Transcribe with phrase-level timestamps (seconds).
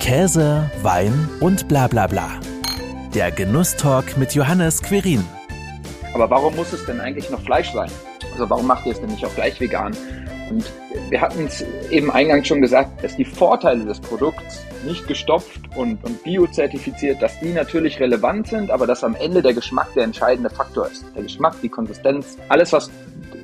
[0.00, 2.30] Käse, Wein und bla bla bla.
[3.14, 5.22] Der Genusstalk mit Johannes Querin.
[6.14, 7.90] Aber warum muss es denn eigentlich noch Fleisch sein?
[8.32, 9.94] Also warum macht ihr es denn nicht auch gleich vegan?
[10.48, 10.64] Und
[11.08, 16.02] wir hatten es eben eingangs schon gesagt, dass die Vorteile des Produkts nicht gestopft und,
[16.04, 20.50] und biozertifiziert, dass die natürlich relevant sind, aber dass am Ende der Geschmack der entscheidende
[20.50, 21.04] Faktor ist.
[21.14, 22.90] Der Geschmack, die Konsistenz, alles, was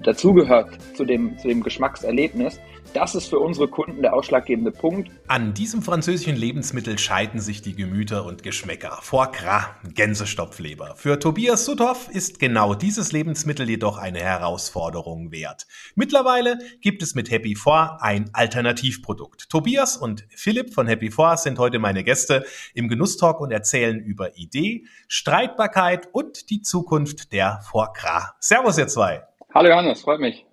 [0.03, 2.59] dazugehört zu dem, zu dem Geschmackserlebnis.
[2.95, 5.11] Das ist für unsere Kunden der ausschlaggebende Punkt.
[5.27, 8.99] An diesem französischen Lebensmittel scheiden sich die Gemüter und Geschmäcker.
[9.03, 10.95] Foie Gras, Gänsestopfleber.
[10.97, 15.67] Für Tobias Suthoff ist genau dieses Lebensmittel jedoch eine Herausforderung wert.
[15.95, 19.51] Mittlerweile gibt es mit Happy Foie ein Alternativprodukt.
[19.51, 24.39] Tobias und Philipp von Happy Foie sind heute meine Gäste im Genusstalk und erzählen über
[24.39, 28.33] Idee, Streitbarkeit und die Zukunft der Foie Gras.
[28.41, 29.23] Servus ihr zwei.
[29.55, 30.47] Hallo Johannes, freut mich.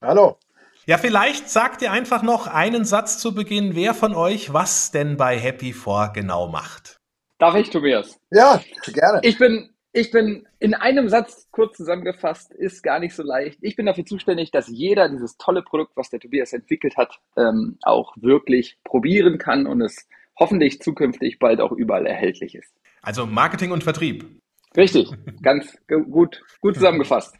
[0.00, 0.38] Hallo.
[0.86, 5.18] Ja, vielleicht sagt ihr einfach noch einen Satz zu Beginn, wer von euch was denn
[5.18, 6.96] bei Happy Four genau macht.
[7.38, 8.18] Darf ich, Tobias?
[8.30, 9.20] Ja, gerne.
[9.22, 13.58] Ich bin, ich bin in einem Satz kurz zusammengefasst, ist gar nicht so leicht.
[13.62, 17.78] Ich bin dafür zuständig, dass jeder dieses tolle Produkt, was der Tobias entwickelt hat, ähm,
[17.82, 22.72] auch wirklich probieren kann und es hoffentlich zukünftig bald auch überall erhältlich ist.
[23.02, 24.40] Also Marketing und Vertrieb.
[24.76, 25.10] Richtig,
[25.42, 27.34] ganz gut, gut zusammengefasst.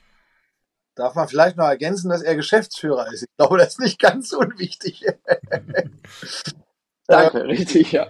[0.96, 3.22] Darf man vielleicht noch ergänzen, dass er Geschäftsführer ist?
[3.22, 5.04] Ich glaube, das ist nicht ganz unwichtig.
[7.06, 8.08] Danke, äh, richtig, ja.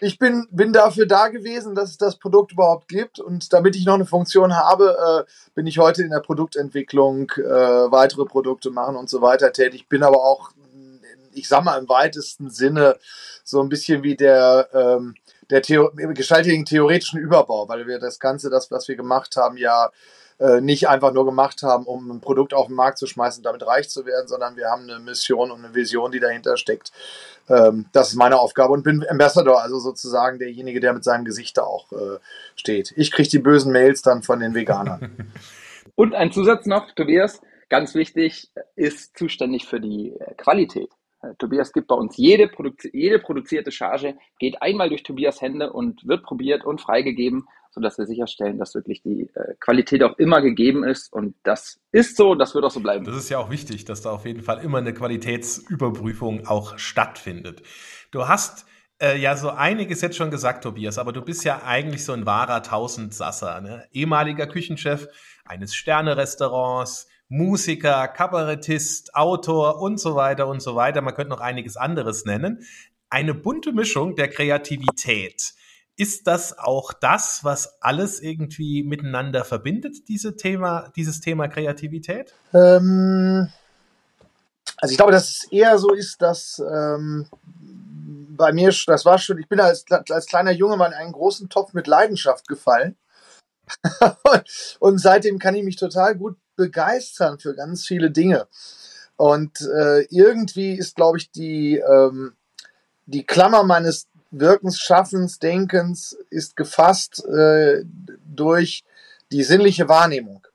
[0.00, 3.18] Ich bin, bin dafür da gewesen, dass es das Produkt überhaupt gibt.
[3.18, 7.42] Und damit ich noch eine Funktion habe, äh, bin ich heute in der Produktentwicklung, äh,
[7.42, 9.88] weitere Produkte machen und so weiter tätig.
[9.88, 10.50] Bin aber auch,
[11.32, 12.96] ich sag mal im weitesten Sinne,
[13.44, 15.14] so ein bisschen wie der, ähm,
[15.50, 19.90] der Theo gestaltigen theoretischen Überbau, weil wir das Ganze, das, was wir gemacht haben, ja
[20.38, 23.44] äh, nicht einfach nur gemacht haben, um ein Produkt auf den Markt zu schmeißen und
[23.44, 26.92] damit reich zu werden, sondern wir haben eine Mission und eine Vision, die dahinter steckt.
[27.48, 31.56] Ähm, das ist meine Aufgabe und bin Ambassador, also sozusagen derjenige, der mit seinem Gesicht
[31.56, 32.18] da auch äh,
[32.56, 32.92] steht.
[32.96, 35.32] Ich kriege die bösen Mails dann von den Veganern.
[35.94, 40.90] und ein Zusatz noch, Tobias, ganz wichtig, ist zuständig für die äh, Qualität.
[41.22, 45.72] Äh, Tobias gibt bei uns jede, Produzi jede produzierte Charge, geht einmal durch Tobias Hände
[45.72, 50.40] und wird probiert und freigegeben sodass wir sicherstellen, dass wirklich die äh, Qualität auch immer
[50.40, 51.12] gegeben ist.
[51.12, 53.04] Und das ist so, das wird auch so bleiben.
[53.04, 57.62] Das ist ja auch wichtig, dass da auf jeden Fall immer eine Qualitätsüberprüfung auch stattfindet.
[58.12, 58.64] Du hast
[59.02, 62.26] äh, ja so einiges jetzt schon gesagt, Tobias, aber du bist ja eigentlich so ein
[62.26, 63.84] wahrer Tausendsasser, ne?
[63.92, 65.08] ehemaliger Küchenchef
[65.44, 71.00] eines Sternerestaurants, Musiker, Kabarettist, Autor und so weiter und so weiter.
[71.00, 72.64] Man könnte noch einiges anderes nennen.
[73.10, 75.54] Eine bunte Mischung der Kreativität.
[75.96, 82.34] Ist das auch das, was alles irgendwie miteinander verbindet, diese Thema, dieses Thema Kreativität?
[82.52, 83.48] Ähm,
[84.78, 87.28] also ich glaube, dass es eher so ist, dass ähm,
[88.36, 91.48] bei mir, das war schon, ich bin als, als kleiner Junge mal in einen großen
[91.48, 92.96] Topf mit Leidenschaft gefallen.
[94.80, 98.48] und seitdem kann ich mich total gut begeistern für ganz viele Dinge.
[99.16, 102.34] Und äh, irgendwie ist, glaube ich, die, ähm,
[103.06, 104.08] die Klammer meines
[104.40, 107.84] Wirkens, Schaffens, Denkens ist gefasst äh,
[108.24, 108.84] durch
[109.32, 110.46] die sinnliche Wahrnehmung.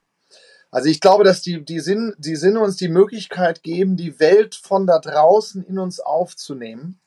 [0.71, 4.55] Also ich glaube, dass die, die, Sinn, die Sinne uns die Möglichkeit geben, die Welt
[4.55, 6.99] von da draußen in uns aufzunehmen.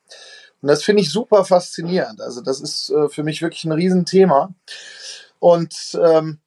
[0.61, 2.21] Und das finde ich super faszinierend.
[2.21, 4.55] Also das ist äh, für mich wirklich ein Riesenthema.
[5.38, 6.38] Und ähm,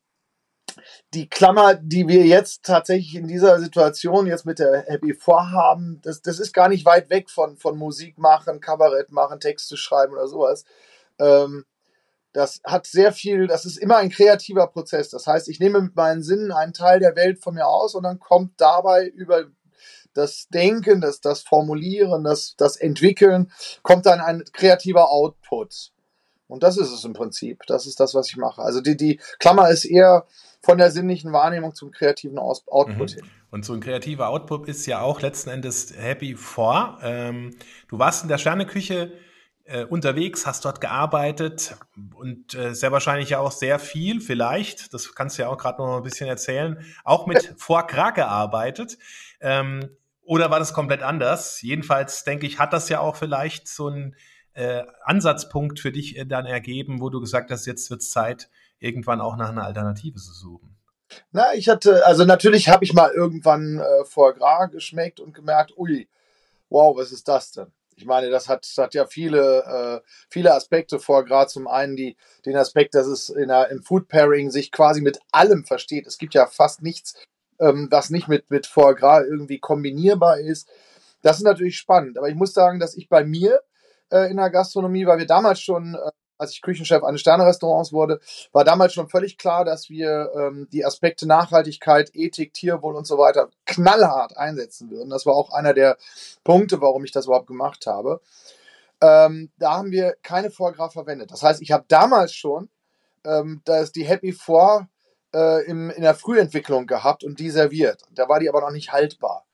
[1.13, 6.21] die Klammer, die wir jetzt tatsächlich in dieser Situation jetzt mit der Happy vorhaben, das,
[6.21, 10.27] das ist gar nicht weit weg von, von Musik machen, Kabarett machen, Texte schreiben oder
[10.27, 10.65] sowas.
[11.19, 11.65] Ähm,
[12.33, 15.09] das hat sehr viel, das ist immer ein kreativer Prozess.
[15.09, 18.03] Das heißt, ich nehme mit meinen Sinnen einen Teil der Welt von mir aus und
[18.03, 19.45] dann kommt dabei über
[20.13, 23.51] das Denken, das, das Formulieren, das, das Entwickeln,
[23.83, 25.91] kommt dann ein kreativer Output.
[26.47, 27.63] Und das ist es im Prinzip.
[27.67, 28.61] Das ist das, was ich mache.
[28.61, 30.25] Also die, die Klammer ist eher
[30.65, 33.15] von der sinnlichen Wahrnehmung zum kreativen Aus Output mhm.
[33.15, 33.25] hin.
[33.51, 36.97] Und so ein kreativer Output ist ja auch letzten Endes Happy vor.
[37.03, 37.55] Ähm,
[37.87, 39.13] du warst in der Sterneküche
[39.65, 41.77] äh, unterwegs, hast dort gearbeitet
[42.15, 45.81] und äh, sehr wahrscheinlich ja auch sehr viel, vielleicht, das kannst du ja auch gerade
[45.81, 48.97] noch ein bisschen erzählen, auch mit Foie Gras gearbeitet.
[49.41, 49.89] Ähm,
[50.23, 51.61] oder war das komplett anders?
[51.61, 54.15] Jedenfalls denke ich, hat das ja auch vielleicht so einen
[54.53, 58.49] äh, Ansatzpunkt für dich äh, dann ergeben, wo du gesagt hast, jetzt wird es Zeit,
[58.85, 60.75] irgendwann auch nach einer Alternative zu suchen?
[61.31, 65.77] Na, ich hatte, also natürlich habe ich mal irgendwann äh, Foie Gras geschmeckt und gemerkt,
[65.77, 66.07] ui,
[66.69, 67.71] wow, was ist das denn?
[67.97, 72.17] Ich meine, das hat, hat ja viele, äh, viele Aspekte vor, gerade zum einen die,
[72.45, 76.05] den Aspekt, dass es in der, im Food Pairing sich quasi mit allem versteht.
[76.05, 77.15] Es gibt ja fast nichts,
[77.59, 80.69] ähm, was nicht mit, mit Foie Gras irgendwie kombinierbar ist.
[81.21, 82.17] Das ist natürlich spannend.
[82.17, 83.61] Aber ich muss sagen, dass ich bei mir
[84.11, 88.19] äh, in der Gastronomie, weil wir damals schon, äh, als ich Küchenchef eines Sternerestaurants wurde,
[88.51, 93.17] war damals schon völlig klar, dass wir ähm, die Aspekte Nachhaltigkeit, Ethik, Tierwohl und so
[93.17, 95.09] weiter knallhart einsetzen würden.
[95.09, 95.97] Das war auch einer der
[96.43, 98.21] Punkte, warum ich das überhaupt gemacht habe.
[99.01, 101.31] Ähm, da haben wir keine Vorgraf verwendet.
[101.31, 102.69] Das heißt, ich habe damals schon
[103.25, 104.87] ähm, da ist die Happy Four
[105.33, 108.03] äh, im, in der Frühentwicklung gehabt und die serviert.
[108.11, 109.45] Da war die aber noch nicht haltbar.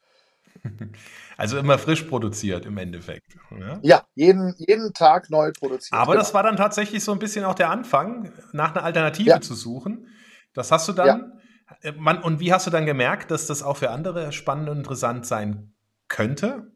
[1.42, 3.36] Also immer frisch produziert im Endeffekt.
[3.50, 6.00] Ja, ja jeden, jeden Tag neu produziert.
[6.00, 6.22] Aber genau.
[6.22, 9.42] das war dann tatsächlich so ein bisschen auch der Anfang, nach einer Alternative ja.
[9.42, 10.06] zu suchen.
[10.54, 11.42] Das hast du dann.
[11.82, 14.78] Äh, man, und wie hast du dann gemerkt, dass das auch für andere spannend und
[14.78, 15.74] interessant sein
[16.08, 16.71] könnte?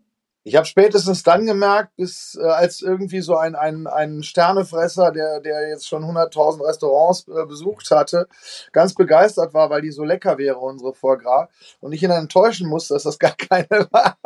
[0.48, 5.40] Ich habe spätestens dann gemerkt, bis äh, als irgendwie so ein, ein, ein Sternefresser, der,
[5.40, 8.28] der jetzt schon 100.000 Restaurants äh, besucht hatte,
[8.72, 11.50] ganz begeistert war, weil die so lecker wäre, unsere Vorgras.
[11.80, 14.20] Und ich ihn dann enttäuschen musste, dass das gar keine war.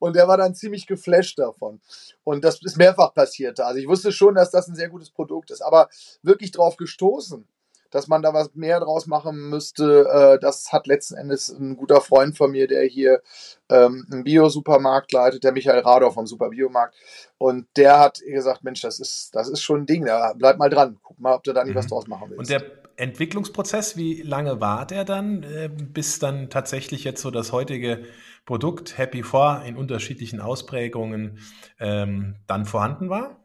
[0.00, 1.80] Und der war dann ziemlich geflasht davon.
[2.24, 3.58] Und das ist mehrfach passiert.
[3.58, 5.62] Also ich wusste schon, dass das ein sehr gutes Produkt ist.
[5.62, 5.88] Aber
[6.22, 7.48] wirklich drauf gestoßen
[7.94, 10.08] dass man da was mehr draus machen müsste.
[10.12, 13.22] Äh, das hat letzten Endes ein guter Freund von mir, der hier
[13.70, 16.96] ähm, einen Bio-Supermarkt leitet, der Michael Rador vom Super Biomarkt.
[17.38, 20.70] Und der hat gesagt, Mensch, das ist, das ist schon ein Ding, da bleib mal
[20.70, 20.98] dran.
[21.04, 21.78] Guck mal, ob du da nicht mhm.
[21.78, 22.40] was draus machen willst.
[22.40, 22.64] Und der
[22.96, 28.04] Entwicklungsprozess, wie lange war der dann, äh, bis dann tatsächlich jetzt so das heutige
[28.44, 31.38] Produkt Happy Four in unterschiedlichen Ausprägungen
[31.78, 33.43] ähm, dann vorhanden war?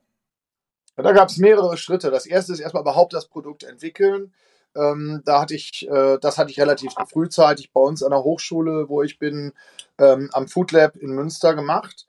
[1.03, 2.11] Da gab es mehrere Schritte.
[2.11, 4.33] Das erste ist erstmal überhaupt das Produkt entwickeln.
[4.75, 8.87] Ähm, da hatte ich, äh, das hatte ich relativ frühzeitig bei uns an der Hochschule,
[8.87, 9.53] wo ich bin,
[9.97, 12.05] ähm, am Food Lab in Münster gemacht.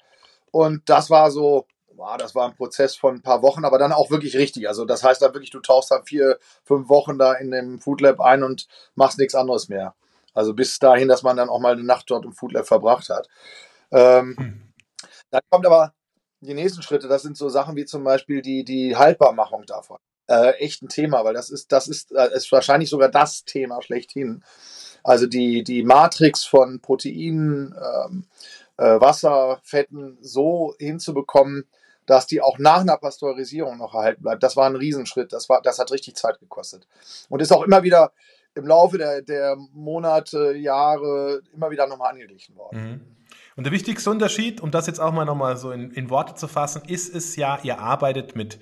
[0.50, 3.92] Und das war so, wow, das war ein Prozess von ein paar Wochen, aber dann
[3.92, 4.69] auch wirklich richtig.
[4.69, 8.00] Also das heißt dann wirklich, du tauchst dann vier, fünf Wochen da in dem Food
[8.00, 9.94] Lab ein und machst nichts anderes mehr.
[10.34, 13.08] Also bis dahin, dass man dann auch mal eine Nacht dort im Food Lab verbracht
[13.08, 13.28] hat.
[13.90, 14.72] Ähm, hm.
[15.31, 15.92] Dann kommt aber
[16.40, 19.98] die nächsten Schritte, das sind so Sachen wie zum Beispiel die, die Haltbarmachung davon.
[20.26, 23.82] Äh, echt ein Thema, weil das ist, das ist, äh, ist wahrscheinlich sogar das Thema
[23.82, 24.42] schlechthin.
[25.02, 28.25] Also die, die Matrix von Proteinen, ähm,
[28.76, 31.66] äh, Wasser, Fetten so hinzubekommen,
[32.06, 34.42] dass die auch nach einer Pasteurisierung noch erhalten bleibt.
[34.42, 35.32] Das war ein Riesenschritt.
[35.32, 36.87] Das, war, das hat richtig Zeit gekostet.
[37.28, 38.12] Und ist auch immer wieder
[38.54, 42.82] im Laufe der, der Monate, Jahre immer wieder nochmal angeglichen worden.
[42.82, 43.19] Mhm.
[43.61, 46.49] Und der wichtigste Unterschied, um das jetzt auch mal nochmal so in, in Worte zu
[46.49, 48.59] fassen, ist es ja, ihr arbeitet mit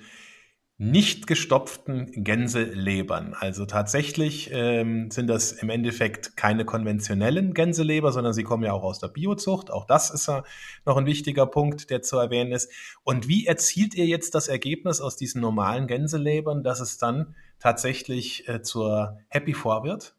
[0.77, 3.33] nicht gestopften Gänselebern.
[3.33, 8.83] Also tatsächlich ähm, sind das im Endeffekt keine konventionellen Gänseleber, sondern sie kommen ja auch
[8.83, 9.71] aus der Biozucht.
[9.71, 10.43] Auch das ist ja
[10.85, 12.69] noch ein wichtiger Punkt, der zu erwähnen ist.
[13.05, 18.49] Und wie erzielt ihr jetzt das Ergebnis aus diesen normalen Gänselebern, dass es dann tatsächlich
[18.49, 20.13] äh, zur Happy Four wird?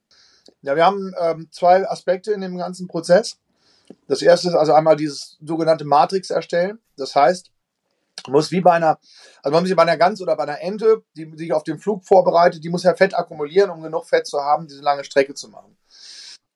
[0.62, 3.38] Ja, wir haben ähm, zwei Aspekte in dem ganzen Prozess.
[4.08, 6.78] Das erste ist also einmal dieses sogenannte Matrix erstellen.
[6.96, 7.50] Das heißt,
[8.26, 8.98] man muss wie bei einer,
[9.42, 12.04] also man muss bei einer Gans oder bei einer Ente, die sich auf den Flug
[12.04, 15.48] vorbereitet, die muss ja Fett akkumulieren, um genug Fett zu haben, diese lange Strecke zu
[15.48, 15.76] machen.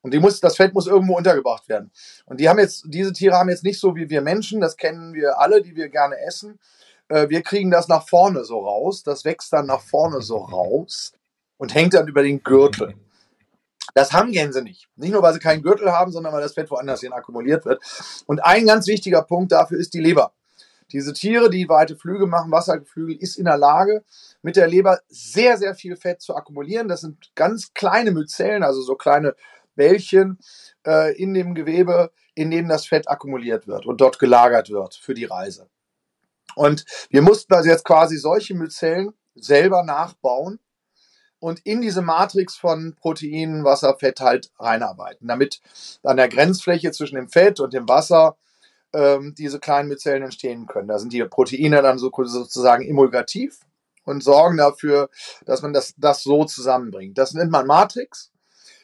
[0.03, 1.91] Und die muss, das Fett muss irgendwo untergebracht werden.
[2.27, 5.15] Und die haben jetzt, diese Tiere haben jetzt nicht so wie wir Menschen, das kennen
[5.15, 6.59] wir alle, die wir gerne essen.
[7.09, 11.13] Äh, wir kriegen das nach vorne so raus, das wächst dann nach vorne so raus
[11.57, 12.95] und hängt dann über den Gürtel.
[13.95, 14.89] Das haben Gänse nicht.
[14.97, 17.81] Nicht nur, weil sie keinen Gürtel haben, sondern weil das Fett woanders hin akkumuliert wird.
[18.27, 20.33] Und ein ganz wichtiger Punkt dafür ist die Leber.
[20.93, 24.05] Diese Tiere, die weite Flüge machen, Wassergeflügel, ist in der Lage,
[24.43, 26.89] mit der Leber sehr, sehr viel Fett zu akkumulieren.
[26.89, 29.35] Das sind ganz kleine Myzellen, also so kleine
[29.77, 30.39] Bällchen
[30.87, 35.15] äh, in dem Gewebe, in denen das Fett akkumuliert wird und dort gelagert wird für
[35.15, 35.69] die Reise.
[36.55, 40.61] Und wir mussten also jetzt quasi solche Myzellen selber nachbauen
[41.39, 45.61] und in diese Matrix von Proteinen, Wasser, Fett halt reinarbeiten, damit
[46.03, 48.37] an der Grenzfläche zwischen dem Fett und dem Wasser
[48.93, 50.89] ähm, diese kleinen Myzellen entstehen können.
[50.89, 53.61] Da sind die Proteine dann so, sozusagen emulgativ
[54.05, 55.11] und sorgen dafür,
[55.45, 57.19] dass man das, das so zusammenbringt.
[57.19, 58.31] Das nennt man Matrix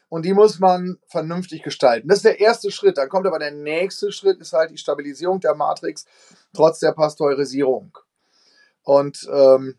[0.08, 2.08] und die muss man vernünftig gestalten.
[2.08, 2.98] Das ist der erste Schritt.
[2.98, 6.04] Dann kommt aber der nächste Schritt, ist halt die Stabilisierung der Matrix
[6.52, 7.96] trotz der Pasteurisierung.
[8.82, 9.76] Und ähm,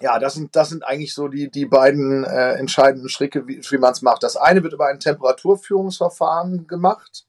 [0.00, 3.78] ja, das sind, das sind eigentlich so die, die beiden äh, entscheidenden Schritte, wie, wie
[3.78, 4.22] man es macht.
[4.22, 7.26] Das eine wird über ein Temperaturführungsverfahren gemacht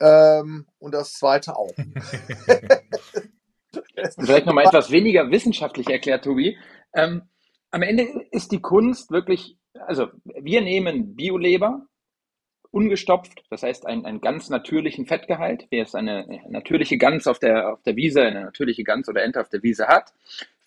[0.00, 1.72] ähm, und das zweite auch.
[4.18, 6.58] Vielleicht nochmal etwas weniger wissenschaftlich erklärt, Tobi.
[6.92, 7.22] Ähm,
[7.70, 11.86] am Ende ist die Kunst wirklich, also wir nehmen Bioleber,
[12.72, 17.72] ungestopft, das heißt einen, einen ganz natürlichen Fettgehalt, wie es eine natürliche Gans auf der,
[17.74, 20.12] auf der Wiese, eine natürliche Gans oder Ente auf der Wiese hat,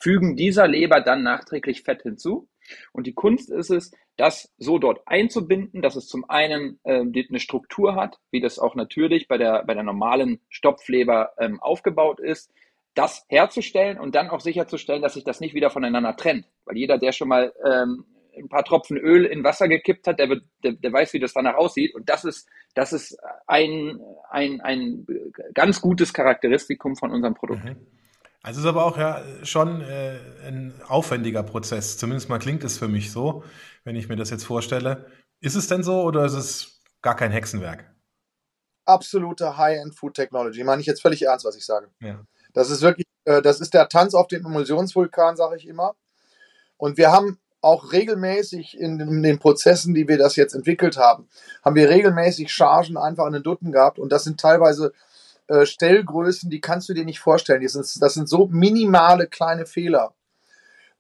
[0.04, 2.50] fügen dieser Leber dann nachträglich Fett hinzu.
[2.92, 7.40] Und die Kunst ist es, das so dort einzubinden, dass es zum einen äh, eine
[7.40, 12.52] Struktur hat, wie das auch natürlich bei der, bei der normalen Stopfleber ähm, aufgebaut ist,
[12.96, 16.46] das herzustellen und dann auch sicherzustellen, dass sich das nicht wieder voneinander trennt.
[16.66, 18.06] Weil jeder, der schon mal ähm,
[18.38, 21.34] ein paar Tropfen Öl in Wasser gekippt hat, der, wird, der, der weiß, wie das
[21.34, 21.96] danach aussieht.
[21.96, 23.18] Und das ist, das ist
[23.48, 25.08] ein, ein, ein
[25.54, 27.64] ganz gutes Charakteristikum von unserem Produkt.
[27.64, 27.88] Mhm.
[28.44, 31.98] Also ist aber auch ja schon äh, ein aufwendiger Prozess.
[31.98, 33.44] Zumindest mal klingt es für mich so,
[33.86, 35.06] wenn ich mir das jetzt vorstelle.
[35.40, 37.90] Ist es denn so oder ist es gar kein Hexenwerk?
[38.86, 40.62] Absolute High-End Food Technology.
[40.66, 41.88] Meine ich jetzt völlig ernst, was ich sage.
[42.02, 42.20] Ja.
[42.52, 45.96] Das ist wirklich, äh, das ist der Tanz auf dem Emulsionsvulkan, sage ich immer.
[46.76, 51.30] Und wir haben auch regelmäßig in den Prozessen, die wir das jetzt entwickelt haben,
[51.64, 54.92] haben wir regelmäßig Chargen einfach in den Dutten gehabt und das sind teilweise
[55.48, 57.62] äh, Stellgrößen, die kannst du dir nicht vorstellen.
[57.62, 60.14] Das sind, das sind so minimale kleine Fehler.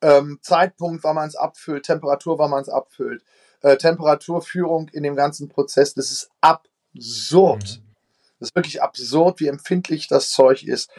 [0.02, 3.24] Ähm, Zeitpunkt, wann man es abfüllt, Temperatur, wann man es abfüllt,
[3.62, 7.82] äh, Temperaturführung in dem ganzen Prozess, das ist absurd.
[7.82, 7.94] Mhm.
[8.40, 10.92] Das ist wirklich absurd, wie empfindlich das Zeug ist.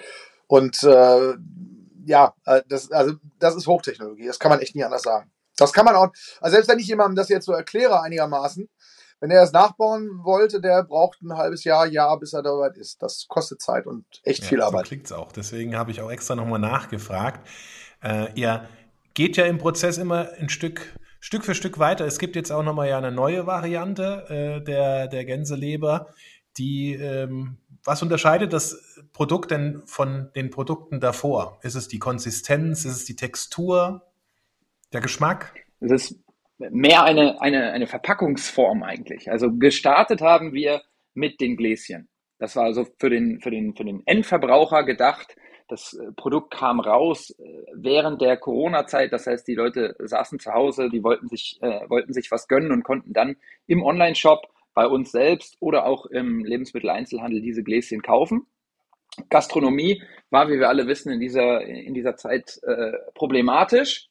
[0.47, 1.35] Und äh,
[2.07, 5.31] ja, äh, das, also, das ist Hochtechnologie, das kann man echt nicht anders sagen.
[5.57, 6.09] Das kann man auch,
[6.41, 8.69] also selbst wenn ich jemandem das jetzt so erkläre einigermaßen,
[9.25, 12.76] wenn er es nachbauen wollte, der braucht ein halbes Jahr, Jahr, bis er da weit
[12.76, 13.02] ist.
[13.02, 14.85] Das kostet Zeit und echt ja, viel Arbeit.
[14.85, 15.33] So klingt es auch.
[15.33, 17.49] Deswegen habe ich auch extra nochmal nachgefragt.
[18.02, 18.69] Äh, ihr
[19.14, 22.04] geht ja im Prozess immer ein Stück, Stück für Stück weiter.
[22.04, 26.09] Es gibt jetzt auch nochmal ja eine neue Variante äh, der, der Gänseleber,
[26.59, 28.76] die, ähm, was unterscheidet das
[29.14, 31.61] Produkt denn von den Produkten davor?
[31.62, 32.85] Ist es die Konsistenz?
[32.85, 34.02] Ist es die Textur?
[34.93, 35.54] Der Geschmack?
[35.81, 36.24] Es ist
[36.71, 39.30] mehr eine, eine, eine Verpackungsform eigentlich.
[39.30, 40.83] Also gestartet haben wir
[41.14, 42.09] mit den Gläschen.
[42.38, 45.37] Das war also für den, für den, für den Endverbraucher gedacht.
[45.68, 47.42] Das äh, Produkt kam raus äh,
[47.75, 49.12] während der Corona-Zeit.
[49.12, 52.73] Das heißt, die Leute saßen zu Hause, die wollten sich, äh, wollten sich was gönnen
[52.73, 58.47] und konnten dann im Online-Shop bei uns selbst oder auch im Lebensmitteleinzelhandel diese Gläschen kaufen.
[59.30, 64.09] Gastronomie war, wie wir alle wissen, in dieser, in dieser Zeit äh, problematisch.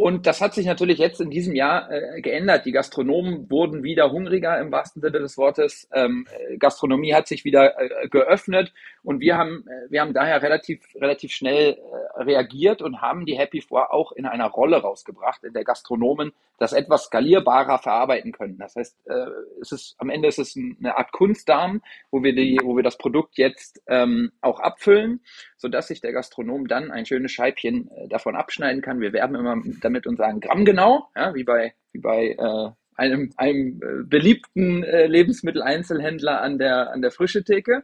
[0.00, 2.64] Und das hat sich natürlich jetzt in diesem Jahr äh, geändert.
[2.66, 5.88] Die Gastronomen wurden wieder hungriger im wahrsten Sinne des Wortes.
[5.92, 6.24] Ähm,
[6.60, 11.32] Gastronomie hat sich wieder äh, geöffnet und wir haben, äh, wir haben daher relativ, relativ
[11.32, 11.72] schnell
[12.16, 16.32] äh, reagiert und haben die Happy Four auch in einer Rolle rausgebracht, in der Gastronomen
[16.58, 18.56] das etwas skalierbarer verarbeiten können.
[18.58, 19.26] Das heißt, äh,
[19.60, 22.98] es ist, am Ende ist es eine Art Kunstdarm, wo wir die, wo wir das
[22.98, 25.22] Produkt jetzt ähm, auch abfüllen,
[25.58, 29.00] sodass sich der Gastronom dann ein schönes Scheibchen äh, davon abschneiden kann.
[29.00, 33.32] Wir werben immer damit und sagen Gramm genau, ja, wie bei, wie bei äh, einem,
[33.36, 37.82] einem äh, beliebten äh, Lebensmitteleinzelhändler an der, an der frische Theke.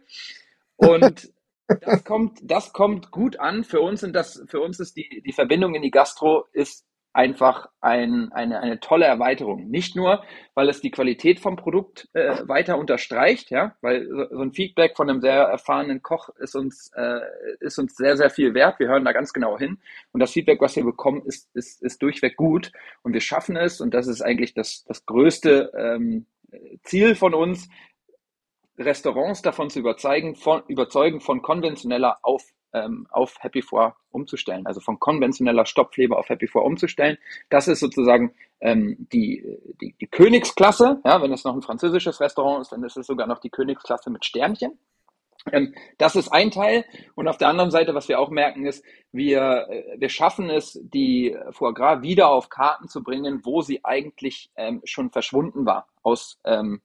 [0.76, 1.32] Und
[1.80, 5.32] das kommt, das kommt gut an für uns und das, für uns ist die, die
[5.32, 9.68] Verbindung in die Gastro ist einfach ein, eine, eine tolle Erweiterung.
[9.70, 14.52] Nicht nur, weil es die Qualität vom Produkt äh, weiter unterstreicht, ja, weil so ein
[14.52, 17.20] Feedback von einem sehr erfahrenen Koch ist uns, äh,
[17.60, 18.80] ist uns sehr, sehr viel wert.
[18.80, 19.78] Wir hören da ganz genau hin.
[20.12, 22.72] Und das Feedback, was wir bekommen, ist, ist, ist durchweg gut.
[23.02, 26.26] Und wir schaffen es, und das ist eigentlich das, das größte ähm,
[26.82, 27.68] Ziel von uns,
[28.76, 32.42] Restaurants davon zu überzeugen, von, überzeugen, von konventioneller auf
[32.74, 37.16] ähm, auf Happy Four umzustellen, also von konventioneller Stopfleber auf Happy Four umzustellen.
[37.48, 39.44] Das ist sozusagen ähm, die,
[39.80, 41.00] die, die Königsklasse.
[41.04, 44.10] Ja, wenn es noch ein französisches Restaurant ist, dann ist es sogar noch die Königsklasse
[44.10, 44.78] mit Sternchen.
[45.52, 46.84] Ähm, das ist ein Teil.
[47.14, 50.80] Und auf der anderen Seite, was wir auch merken, ist, wir, äh, wir schaffen es,
[50.82, 55.86] die Foie Gras wieder auf Karten zu bringen, wo sie eigentlich ähm, schon verschwunden war
[56.02, 56.80] aus ähm,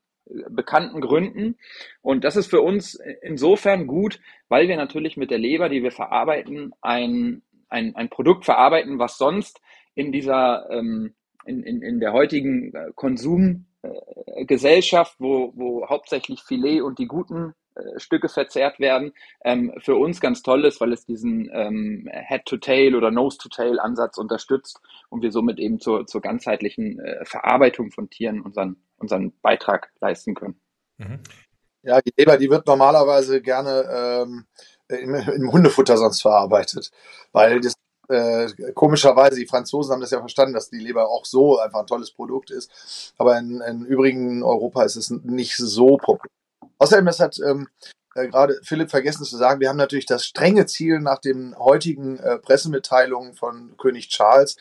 [0.49, 1.57] bekannten Gründen.
[2.01, 5.91] Und das ist für uns insofern gut, weil wir natürlich mit der Leber, die wir
[5.91, 9.61] verarbeiten, ein, ein, ein Produkt verarbeiten, was sonst
[9.95, 16.99] in dieser, ähm, in, in, in der heutigen äh, Konsumgesellschaft, wo, wo hauptsächlich Filet und
[16.99, 17.55] die guten
[17.97, 23.11] Stücke verzehrt werden, ähm, für uns ganz toll ist, weil es diesen ähm, Head-to-Tail oder
[23.11, 29.33] Nose-to-Tail-Ansatz unterstützt und wir somit eben zur, zur ganzheitlichen äh, Verarbeitung von Tieren unseren, unseren
[29.41, 30.59] Beitrag leisten können.
[30.97, 31.19] Mhm.
[31.81, 34.45] Ja, die Leber, die wird normalerweise gerne ähm,
[34.89, 36.91] im, im, Hundefutter sonst verarbeitet,
[37.31, 37.75] weil das
[38.09, 41.87] äh, komischerweise, die Franzosen haben das ja verstanden, dass die Leber auch so einfach ein
[41.87, 43.13] tolles Produkt ist.
[43.17, 46.31] Aber in, in übrigen Europa ist es nicht so populär.
[46.77, 47.67] Außerdem, das hat ähm,
[48.15, 52.17] äh, gerade Philipp vergessen zu sagen, wir haben natürlich das strenge Ziel nach den heutigen
[52.19, 54.55] äh, Pressemitteilungen von König Charles,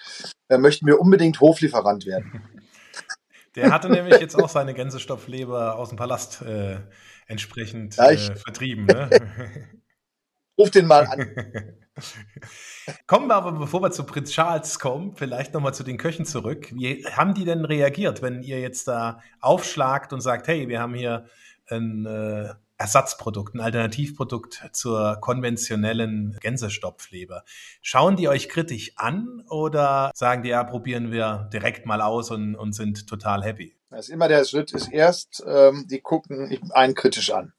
[0.48, 2.42] äh, möchten wir unbedingt Hoflieferant werden.
[3.54, 6.78] Der hatte nämlich jetzt auch seine Gänsestopfleber aus dem Palast äh,
[7.26, 8.86] entsprechend ja, äh, vertrieben.
[8.86, 9.10] Ne?
[10.58, 11.30] Ruf den mal an.
[13.06, 16.72] Kommen wir aber, bevor wir zu Prinz Charles kommen, vielleicht nochmal zu den Köchen zurück.
[16.72, 20.94] Wie haben die denn reagiert, wenn ihr jetzt da aufschlagt und sagt, hey, wir haben
[20.94, 21.26] hier
[21.70, 27.42] ein, äh, Ersatzprodukt, ein Alternativprodukt zur konventionellen Gänsestopfleber.
[27.82, 32.54] Schauen die euch kritisch an oder sagen die, ja, probieren wir direkt mal aus und,
[32.54, 33.75] und sind total happy?
[33.90, 37.52] Das ist immer der Schritt, ist erst, ähm, die gucken einen kritisch an.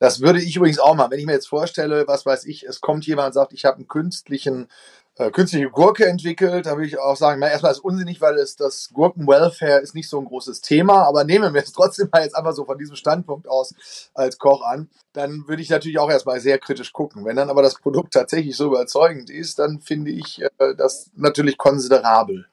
[0.00, 1.12] Das würde ich übrigens auch machen.
[1.12, 3.76] Wenn ich mir jetzt vorstelle, was weiß ich, es kommt jemand und sagt, ich habe
[3.76, 4.68] einen künstlichen
[5.16, 6.66] äh, künstliche Gurke entwickelt.
[6.66, 10.08] Da würde ich auch sagen, na, erstmal ist unsinnig, weil es das Gurkenwelfare ist nicht
[10.08, 12.96] so ein großes Thema, aber nehmen wir es trotzdem mal jetzt einfach so von diesem
[12.96, 13.74] Standpunkt aus
[14.14, 17.24] als Koch an, dann würde ich natürlich auch erstmal sehr kritisch gucken.
[17.24, 21.58] Wenn dann aber das Produkt tatsächlich so überzeugend ist, dann finde ich äh, das natürlich
[21.58, 22.46] konsiderabel.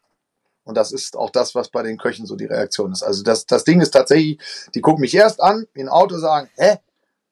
[0.67, 3.01] Und das ist auch das, was bei den Köchen so die Reaktion ist.
[3.01, 4.37] Also das, das Ding ist tatsächlich,
[4.75, 6.79] die gucken mich erst an, ein Auto sagen, hä?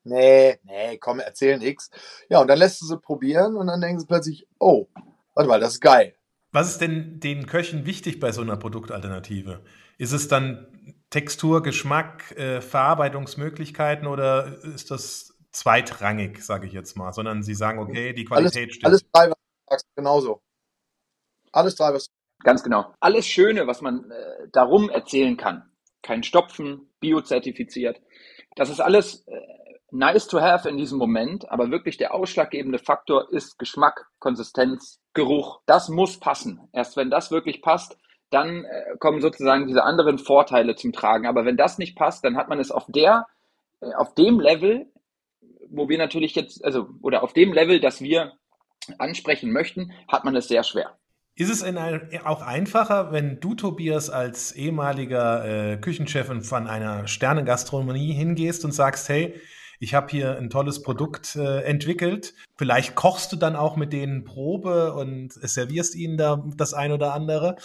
[0.06, 1.90] Nee, nee, komm, erzähl nix.
[2.30, 4.88] Ja, und dann lässt du sie probieren und dann denken sie plötzlich, oh,
[5.36, 6.16] Warte mal, das ist geil.
[6.52, 9.62] Was ist denn den Köchen wichtig bei so einer Produktalternative?
[9.98, 17.14] Ist es dann Textur, Geschmack, äh, Verarbeitungsmöglichkeiten oder ist das zweitrangig, sage ich jetzt mal,
[17.14, 18.86] sondern sie sagen, okay, die Qualität alles, stimmt.
[18.86, 20.42] Alles drei, was du sagst, genauso.
[21.52, 22.08] Alles drei, was
[22.44, 22.94] Ganz genau.
[23.00, 25.70] Alles Schöne, was man äh, darum erzählen kann.
[26.04, 28.00] Kein Stopfen, biozertifiziert.
[28.56, 29.42] Das ist alles äh,
[29.90, 35.62] nice to have in diesem Moment, aber wirklich der ausschlaggebende Faktor ist Geschmack, Konsistenz, Geruch.
[35.66, 36.68] Das muss passen.
[36.72, 37.98] Erst wenn das wirklich passt,
[38.30, 41.26] dann äh, kommen sozusagen diese anderen Vorteile zum Tragen.
[41.26, 43.26] Aber wenn das nicht passt, dann hat man es auf der,
[43.82, 44.88] äh, auf dem Level,
[45.70, 48.34] wo wir natürlich jetzt, also, oder auf dem Level, das wir
[49.00, 50.98] ansprechen möchten, hat man es sehr schwer.
[51.38, 51.78] Ist es ein,
[52.24, 59.10] auch einfacher, wenn du, Tobias, als ehemaliger äh, Küchenchef von einer Sternengastronomie hingehst und sagst,
[59.10, 59.36] hey,
[59.86, 62.34] ich habe hier ein tolles Produkt äh, entwickelt.
[62.58, 67.14] Vielleicht kochst du dann auch mit denen Probe und servierst ihnen da das ein oder
[67.14, 67.58] andere.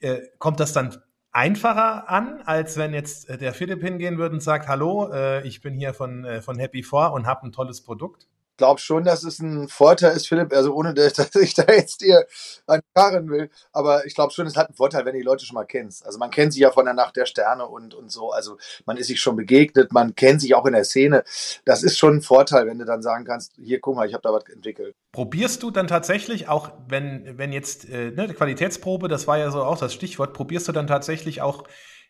[0.00, 0.96] Äh, kommt das dann
[1.32, 5.74] einfacher an, als wenn jetzt der Philipp hingehen würde und sagt, hallo, äh, ich bin
[5.74, 8.26] hier von, äh, von Happy Four und habe ein tolles Produkt?
[8.56, 12.26] Glaube schon, dass es ein Vorteil ist, Philipp, also ohne dass ich da jetzt dir
[12.66, 15.54] ankarren will, aber ich glaube schon, es hat einen Vorteil, wenn du die Leute schon
[15.54, 16.04] mal kennst.
[16.04, 18.96] Also man kennt sich ja von der Nacht der Sterne und, und so, also man
[18.96, 21.24] ist sich schon begegnet, man kennt sich auch in der Szene.
[21.64, 24.22] Das ist schon ein Vorteil, wenn du dann sagen kannst, hier, guck mal, ich habe
[24.22, 24.94] da was entwickelt.
[25.12, 29.62] Probierst du dann tatsächlich auch, wenn, wenn jetzt, äh, ne, Qualitätsprobe, das war ja so
[29.62, 31.64] auch das Stichwort, probierst du dann tatsächlich auch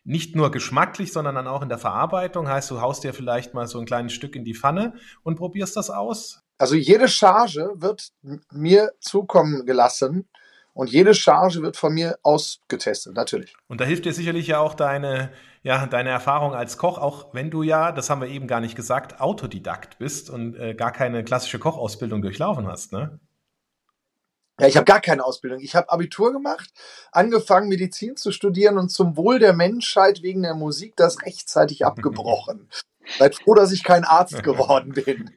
[0.07, 2.47] nicht nur geschmacklich, sondern dann auch in der Verarbeitung.
[2.47, 4.93] Heißt, du haust dir vielleicht mal so ein kleines Stück in die Pfanne
[5.23, 6.46] und probierst das aus?
[6.57, 8.09] Also jede Charge wird
[8.51, 10.27] mir zukommen gelassen
[10.73, 13.55] und jede Charge wird von mir ausgetestet, natürlich.
[13.67, 15.31] Und da hilft dir sicherlich ja auch deine,
[15.63, 18.75] ja, deine Erfahrung als Koch, auch wenn du ja, das haben wir eben gar nicht
[18.75, 23.19] gesagt, Autodidakt bist und äh, gar keine klassische Kochausbildung durchlaufen hast, ne?
[24.59, 25.59] Ja, ich habe gar keine Ausbildung.
[25.59, 26.71] Ich habe Abitur gemacht,
[27.11, 32.67] angefangen Medizin zu studieren und zum Wohl der Menschheit wegen der Musik das rechtzeitig abgebrochen.
[33.17, 35.31] Seid froh, dass ich kein Arzt geworden bin.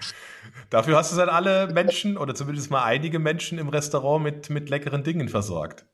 [0.70, 4.68] Dafür hast du dann alle Menschen oder zumindest mal einige Menschen im Restaurant mit, mit
[4.68, 5.86] leckeren Dingen versorgt.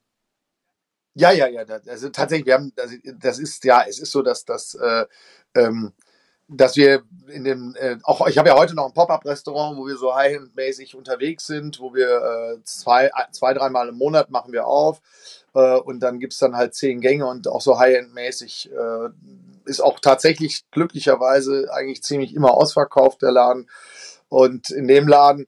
[1.14, 1.62] Ja, ja, ja.
[1.86, 5.04] Also tatsächlich, wir haben, das, das ist ja, es ist so, dass das äh,
[5.54, 5.92] ähm,
[6.48, 9.96] dass wir in dem, äh, auch ich habe ja heute noch ein Pop-up-Restaurant, wo wir
[9.96, 15.00] so high-end-mäßig unterwegs sind, wo wir äh, zwei, zwei, dreimal im Monat machen wir auf
[15.54, 19.08] äh, und dann gibt es dann halt zehn Gänge und auch so high-end-mäßig äh,
[19.66, 23.68] ist auch tatsächlich glücklicherweise eigentlich ziemlich immer ausverkauft, der Laden.
[24.28, 25.46] Und in dem Laden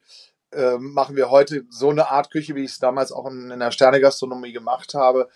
[0.53, 3.61] äh, machen wir heute so eine Art Küche, wie ich es damals auch in, in
[3.61, 5.29] der Sterne-Gastronomie gemacht habe.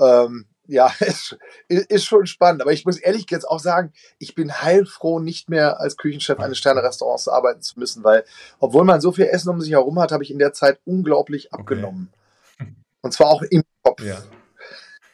[0.00, 1.36] Ähm, ja, ist,
[1.68, 2.62] ist schon spannend.
[2.62, 6.58] Aber ich muss ehrlich jetzt auch sagen, ich bin heilfroh, nicht mehr als Küchenchef eines
[6.58, 8.24] Sterne-Restaurants arbeiten zu müssen, weil,
[8.58, 11.52] obwohl man so viel Essen um sich herum hat, habe ich in der Zeit unglaublich
[11.52, 12.12] abgenommen.
[12.58, 12.74] Okay.
[13.02, 14.02] Und zwar auch im Kopf.
[14.02, 14.22] Ja.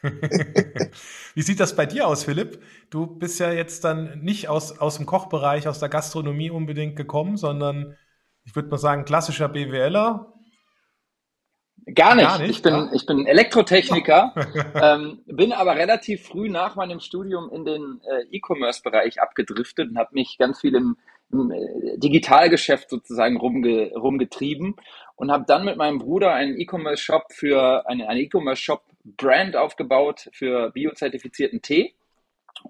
[1.35, 2.61] Wie sieht das bei dir aus, Philipp?
[2.89, 7.37] Du bist ja jetzt dann nicht aus, aus dem Kochbereich, aus der Gastronomie unbedingt gekommen,
[7.37, 7.95] sondern
[8.45, 10.33] ich würde mal sagen, klassischer BWLer,
[11.95, 12.25] Gar nicht.
[12.27, 12.89] Gar nicht ich, bin, ja?
[12.93, 14.33] ich bin Elektrotechniker,
[14.75, 20.09] ähm, bin aber relativ früh nach meinem Studium in den äh, E-Commerce-Bereich abgedriftet und habe
[20.13, 20.97] mich ganz viel im,
[21.31, 24.75] Digitalgeschäft sozusagen rumge, rumgetrieben
[25.15, 31.61] und habe dann mit meinem Bruder einen E-Commerce-Shop für eine, eine E-Commerce-Shop-Brand aufgebaut für biozertifizierten
[31.61, 31.93] Tee.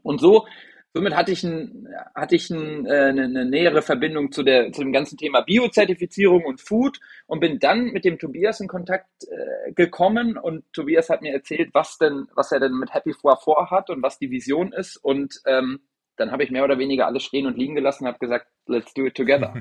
[0.03, 0.45] Und so
[0.91, 4.81] Somit hatte ich, ein, hatte ich ein, äh, eine, eine nähere Verbindung zu, der, zu
[4.81, 9.71] dem ganzen Thema Biozertifizierung und Food und bin dann mit dem Tobias in Kontakt äh,
[9.73, 13.91] gekommen und Tobias hat mir erzählt, was denn, was er denn mit Happy Four vorhat
[13.91, 15.79] und was die Vision ist und ähm,
[16.19, 18.93] dann habe ich mehr oder weniger alles stehen und liegen gelassen und habe gesagt, let's
[18.93, 19.53] do it together.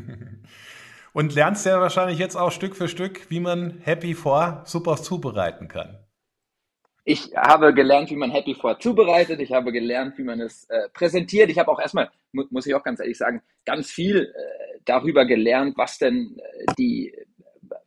[1.12, 5.68] und lernst ja wahrscheinlich jetzt auch Stück für Stück, wie man Happy Four super zubereiten
[5.68, 5.98] kann.
[7.04, 9.40] ich habe gelernt, wie man Happy Four zubereitet.
[9.40, 11.48] Ich habe gelernt, wie man es äh, präsentiert.
[11.48, 15.24] Ich habe auch erstmal, mu muss ich auch ganz ehrlich sagen, ganz viel äh, darüber
[15.24, 17.14] gelernt, was denn äh, die,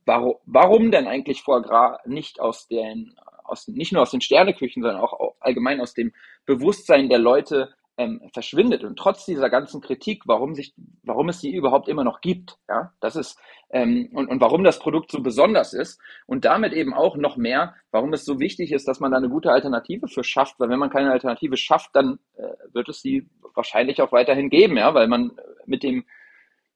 [0.05, 4.81] warum, warum denn eigentlich Foie Gras nicht aus den, aus, nicht nur aus den Sterneküchen,
[4.81, 6.13] sondern auch allgemein aus dem
[6.45, 8.83] Bewusstsein der Leute ähm, verschwindet.
[8.83, 10.73] Und trotz dieser ganzen Kritik, warum sich,
[11.03, 13.37] warum es sie überhaupt immer noch gibt, ja, das ist
[13.71, 17.75] ähm, und, und warum das Produkt so besonders ist und damit eben auch noch mehr,
[17.91, 20.79] warum es so wichtig ist, dass man da eine gute Alternative für schafft, weil wenn
[20.79, 25.07] man keine Alternative schafft, dann äh, wird es sie wahrscheinlich auch weiterhin geben, ja, weil
[25.07, 25.31] man
[25.65, 26.05] mit dem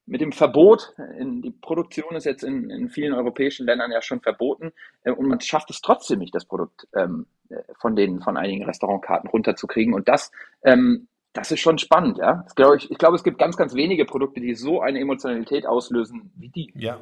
[0.06, 4.20] mit dem Verbot, in, die Produktion ist jetzt in, in vielen europäischen Ländern ja schon
[4.20, 8.36] verboten äh, und man schafft es trotzdem nicht, das Produkt ähm, äh, von den von
[8.36, 10.30] einigen Restaurantkarten runterzukriegen und das
[10.62, 12.44] ähm, das ist schon spannend, ja.
[12.48, 15.66] Ich glaube, ich, ich glaube, es gibt ganz, ganz wenige Produkte, die so eine Emotionalität
[15.66, 16.72] auslösen wie die.
[16.74, 16.98] Ja,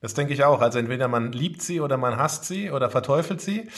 [0.00, 0.62] das denke ich auch.
[0.62, 3.68] Also entweder man liebt sie oder man hasst sie oder verteufelt sie.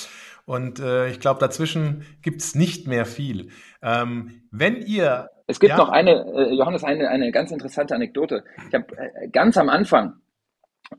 [0.49, 3.51] Und äh, ich glaube, dazwischen gibt es nicht mehr viel.
[3.83, 5.29] Ähm, wenn ihr.
[5.47, 8.45] Es gibt ja, noch eine, äh, Johannes, eine, eine ganz interessante Anekdote.
[8.69, 10.15] Ich habe äh, ganz am Anfang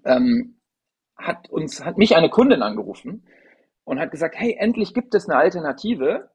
[0.05, 0.59] ähm,
[1.17, 3.25] hat uns, hat mich eine Kundin angerufen
[3.85, 6.29] und hat gesagt, hey, endlich gibt es eine Alternative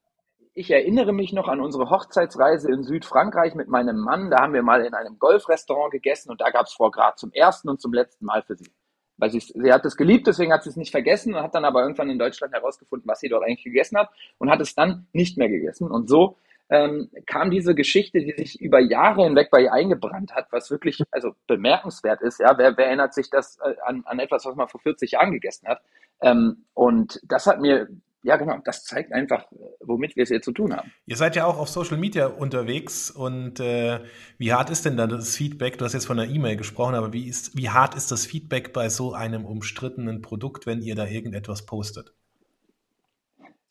[0.56, 4.30] ich erinnere mich noch an unsere Hochzeitsreise in Südfrankreich mit meinem Mann.
[4.30, 7.32] Da haben wir mal in einem Golfrestaurant gegessen und da gab es vor Gras zum
[7.32, 8.70] ersten und zum letzten Mal für sie.
[9.16, 11.64] Weil sie, sie hat es geliebt, deswegen hat sie es nicht vergessen und hat dann
[11.64, 15.06] aber irgendwann in Deutschland herausgefunden, was sie dort eigentlich gegessen hat und hat es dann
[15.12, 15.90] nicht mehr gegessen.
[15.90, 16.36] Und so
[16.70, 21.02] ähm, kam diese Geschichte, die sich über Jahre hinweg bei ihr eingebrannt hat, was wirklich
[21.10, 22.40] also bemerkenswert ist.
[22.40, 25.32] Ja, wer, wer erinnert sich das äh, an, an etwas, was man vor 40 Jahren
[25.32, 25.82] gegessen hat?
[26.20, 27.88] Ähm, und das hat mir
[28.24, 29.44] ja, genau, das zeigt einfach,
[29.80, 30.90] womit wir es hier zu tun haben.
[31.04, 34.00] Ihr seid ja auch auf Social Media unterwegs und äh,
[34.38, 35.76] wie hart ist denn dann das Feedback?
[35.76, 38.72] Du hast jetzt von einer E-Mail gesprochen, aber wie, ist, wie hart ist das Feedback
[38.72, 42.14] bei so einem umstrittenen Produkt, wenn ihr da irgendetwas postet?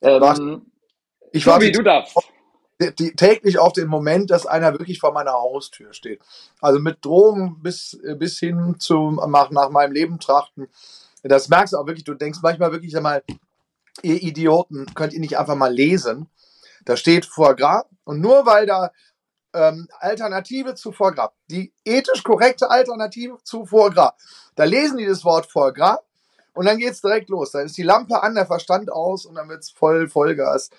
[0.02, 0.68] Ähm,
[1.32, 2.16] ich war wie du darfst.
[3.00, 6.22] Die, täglich auf den Moment, dass einer wirklich vor meiner Haustür steht.
[6.62, 10.68] Also mit Drogen bis, bis hin zu nach, nach meinem Leben trachten.
[11.24, 12.04] Das merkst du auch wirklich.
[12.04, 13.24] Du denkst manchmal wirklich einmal,
[14.02, 16.30] ihr Idioten, könnt ihr nicht einfach mal lesen?
[16.86, 18.92] Da steht Foie Gras und nur weil da
[19.54, 24.14] ähm, Alternative zu Foie Gras, die ethisch korrekte Alternative zu Foie Gras,
[24.56, 26.00] da lesen die das Wort Foie Gras
[26.54, 27.52] und dann geht's direkt los.
[27.52, 30.70] Dann ist die Lampe an, der Verstand aus und dann wird's voll Vollgas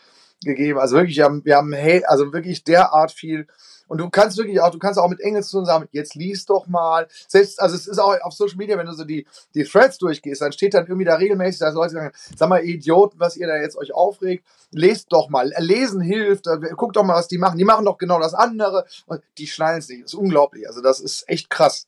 [0.44, 0.79] gegeben.
[0.79, 3.46] Also wirklich, wir haben, wir haben hey, also wirklich derart viel
[3.87, 7.07] und du kannst wirklich auch, du kannst auch mit Engels zusammen, jetzt liest doch mal.
[7.29, 10.40] Selbst, also es ist auch auf Social Media, wenn du so die, die Threads durchgehst,
[10.40, 13.57] dann steht dann irgendwie da regelmäßig, dass Leute sagen, sag mal, Idioten, was ihr da
[13.57, 15.53] jetzt euch aufregt, lest doch mal.
[15.59, 17.59] Lesen hilft, äh, guckt doch mal, was die machen.
[17.59, 18.85] Die machen doch genau das andere.
[19.07, 20.05] Und die schneiden es nicht.
[20.05, 20.66] Das ist unglaublich.
[20.66, 21.87] Also das ist echt krass.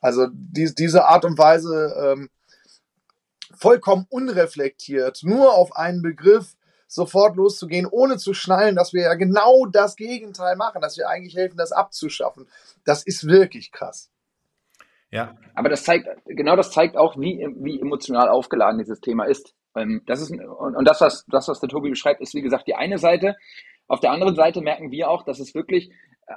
[0.00, 2.30] Also die, diese Art und Weise, ähm,
[3.56, 9.66] vollkommen unreflektiert, nur auf einen Begriff sofort loszugehen, ohne zu schnallen, dass wir ja genau
[9.66, 12.46] das Gegenteil machen, dass wir eigentlich helfen, das abzuschaffen.
[12.84, 14.10] Das ist wirklich krass.
[15.10, 15.36] Ja.
[15.54, 19.54] Aber das zeigt, genau das zeigt auch, wie, wie emotional aufgeladen dieses Thema ist.
[19.76, 22.74] Ähm, das ist, und das was, das, was der Tobi beschreibt, ist wie gesagt die
[22.74, 23.36] eine Seite.
[23.88, 25.90] Auf der anderen Seite merken wir auch, dass es wirklich,
[26.26, 26.34] äh,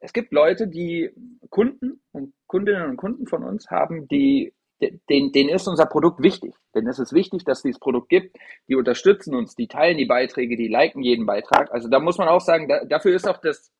[0.00, 1.10] es gibt Leute, die
[1.50, 6.54] Kunden und Kundinnen und Kunden von uns haben, die denen, denen ist unser Produkt wichtig.
[6.74, 8.36] Denen ist es wichtig, dass es dieses Produkt gibt.
[8.68, 11.72] Die unterstützen uns, die teilen die Beiträge, die liken jeden Beitrag.
[11.72, 13.72] Also da muss man auch sagen, da, dafür ist auch das,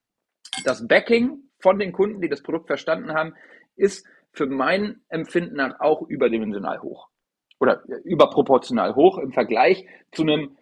[0.65, 3.35] das Backing von den Kunden, die das Produkt verstanden haben,
[3.77, 7.09] ist für mein Empfinden nach auch überdimensional hoch.
[7.61, 10.57] Oder überproportional hoch im Vergleich zu einem,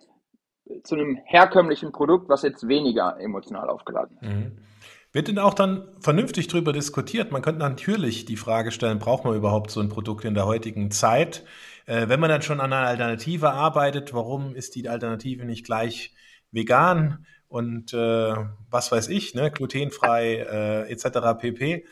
[0.82, 4.28] zu einem herkömmlichen Produkt, was jetzt weniger emotional aufgeladen ist.
[4.28, 4.58] Mhm.
[5.16, 7.32] Wird denn auch dann vernünftig darüber diskutiert?
[7.32, 10.90] Man könnte natürlich die Frage stellen, braucht man überhaupt so ein Produkt in der heutigen
[10.90, 11.42] Zeit?
[11.86, 16.12] Äh, wenn man dann schon an einer Alternative arbeitet, warum ist die Alternative nicht gleich
[16.50, 18.34] vegan und äh,
[18.68, 21.40] was weiß ich, ne, glutenfrei äh, etc.
[21.40, 21.86] pp.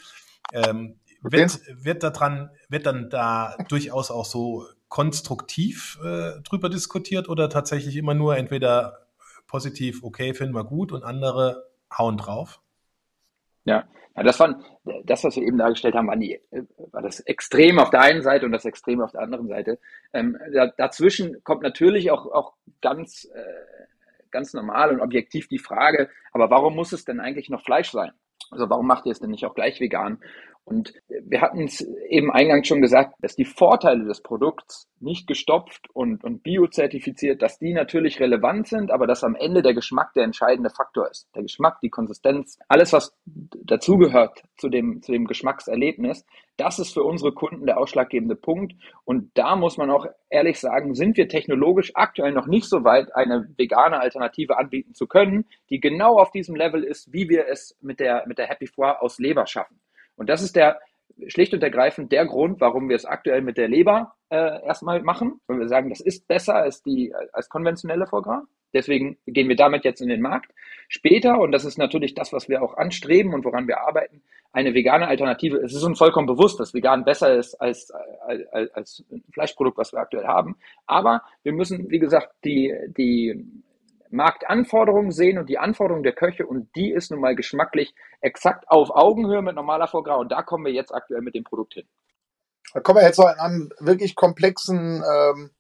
[0.53, 7.49] Ähm, wird, wird, daran, wird dann da durchaus auch so konstruktiv äh, drüber diskutiert oder
[7.49, 9.07] tatsächlich immer nur entweder
[9.47, 12.61] positiv, okay, finden wir gut und andere hauen drauf?
[13.65, 13.85] Ja,
[14.17, 14.65] ja das waren,
[15.05, 16.41] das, was wir eben dargestellt haben, waren die,
[16.93, 19.79] war das Extrem auf der einen Seite und das Extrem auf der anderen Seite.
[20.13, 23.87] Ähm, da, dazwischen kommt natürlich auch, auch ganz, äh,
[24.31, 28.13] ganz normal und objektiv die Frage, aber warum muss es denn eigentlich noch Fleisch sein?
[28.51, 30.21] Also warum macht ihr es denn nicht auch gleich vegan?
[30.65, 35.89] Und wir hatten es eben eingangs schon gesagt, dass die Vorteile des Produkts nicht gestopft
[35.93, 40.25] und, und biozertifiziert, dass die natürlich relevant sind, aber dass am Ende der Geschmack der
[40.25, 41.29] entscheidende Faktor ist.
[41.35, 46.25] Der Geschmack, die Konsistenz, alles, was dazugehört zu dem, zu dem Geschmackserlebnis,
[46.57, 48.75] das ist für unsere Kunden der ausschlaggebende Punkt.
[49.05, 53.15] Und da muss man auch ehrlich sagen, sind wir technologisch aktuell noch nicht so weit,
[53.15, 57.77] eine vegane Alternative anbieten zu können, die genau auf diesem Level ist, wie wir es
[57.83, 59.79] mit der, mit der Happy Foie aus Leber schaffen.
[60.17, 60.79] Und das ist der
[61.29, 65.41] schlicht und ergreifend der Grund, warum wir es aktuell mit der Leber äh, erstmal machen,
[65.47, 69.85] weil wir sagen, das ist besser als die als konventionelle Foie Deswegen gehen wir damit
[69.85, 70.51] jetzt in den Markt.
[70.89, 74.21] Später, und das ist natürlich das, was wir auch anstreben und woran wir arbeiten,
[74.53, 75.59] eine vegane Alternative.
[75.59, 77.93] Es ist uns vollkommen bewusst, dass vegan besser ist als,
[78.27, 80.57] als, als Fleischprodukt, was wir aktuell haben.
[80.87, 83.47] Aber wir müssen, wie gesagt, die, die
[84.15, 88.91] Marktanforderungen sehen und die Anforderungen der Köche und die ist nun mal geschmacklich exakt auf
[88.91, 91.87] Augenhöhe mit normaler Foie Und da kommen wir jetzt aktuell mit dem Produkt hin.
[92.73, 95.51] Da kommen wir jetzt zu einem wirklich komplexen, ähm,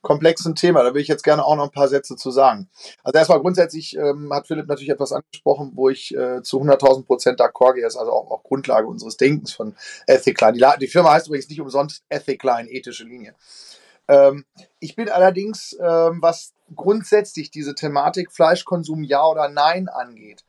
[0.00, 0.82] komplexen Thema.
[0.82, 2.68] Da will ich jetzt gerne auch noch ein paar Sätze zu sagen.
[3.04, 7.40] Also erstmal grundsätzlich ähm, hat Philipp natürlich etwas angesprochen, wo ich äh, zu 100.000 Prozent
[7.40, 7.82] d'accord gehe.
[7.82, 10.54] Das ist also auch, auch Grundlage unseres Denkens von Ethicline.
[10.54, 13.34] Die, die Firma heißt übrigens nicht umsonst Ethicline, ethische Linie.
[14.08, 14.44] Ähm,
[14.80, 20.44] ich bin allerdings, ähm, was grundsätzlich diese Thematik Fleischkonsum ja oder nein angeht,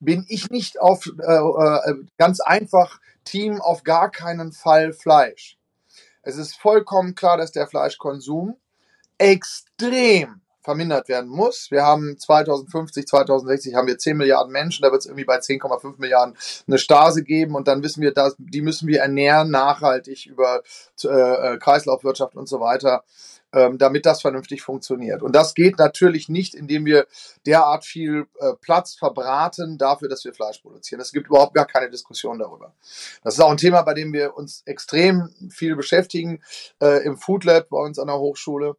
[0.00, 5.58] bin ich nicht auf äh, äh, ganz einfach Team auf gar keinen Fall Fleisch.
[6.22, 8.56] Es ist vollkommen klar, dass der Fleischkonsum
[9.18, 11.70] extrem vermindert werden muss.
[11.70, 15.94] Wir haben 2050, 2060 haben wir 10 Milliarden Menschen, da wird es irgendwie bei 10,5
[15.98, 20.62] Milliarden eine Stase geben und dann wissen wir, dass, die müssen wir ernähren, nachhaltig über
[21.04, 23.04] äh, äh, Kreislaufwirtschaft und so weiter,
[23.52, 25.22] ähm, damit das vernünftig funktioniert.
[25.22, 27.06] Und das geht natürlich nicht, indem wir
[27.46, 31.00] derart viel äh, Platz verbraten dafür, dass wir Fleisch produzieren.
[31.00, 32.74] Es gibt überhaupt gar keine Diskussion darüber.
[33.22, 36.42] Das ist auch ein Thema, bei dem wir uns extrem viel beschäftigen
[36.82, 38.76] äh, im Food Lab bei uns an der Hochschule.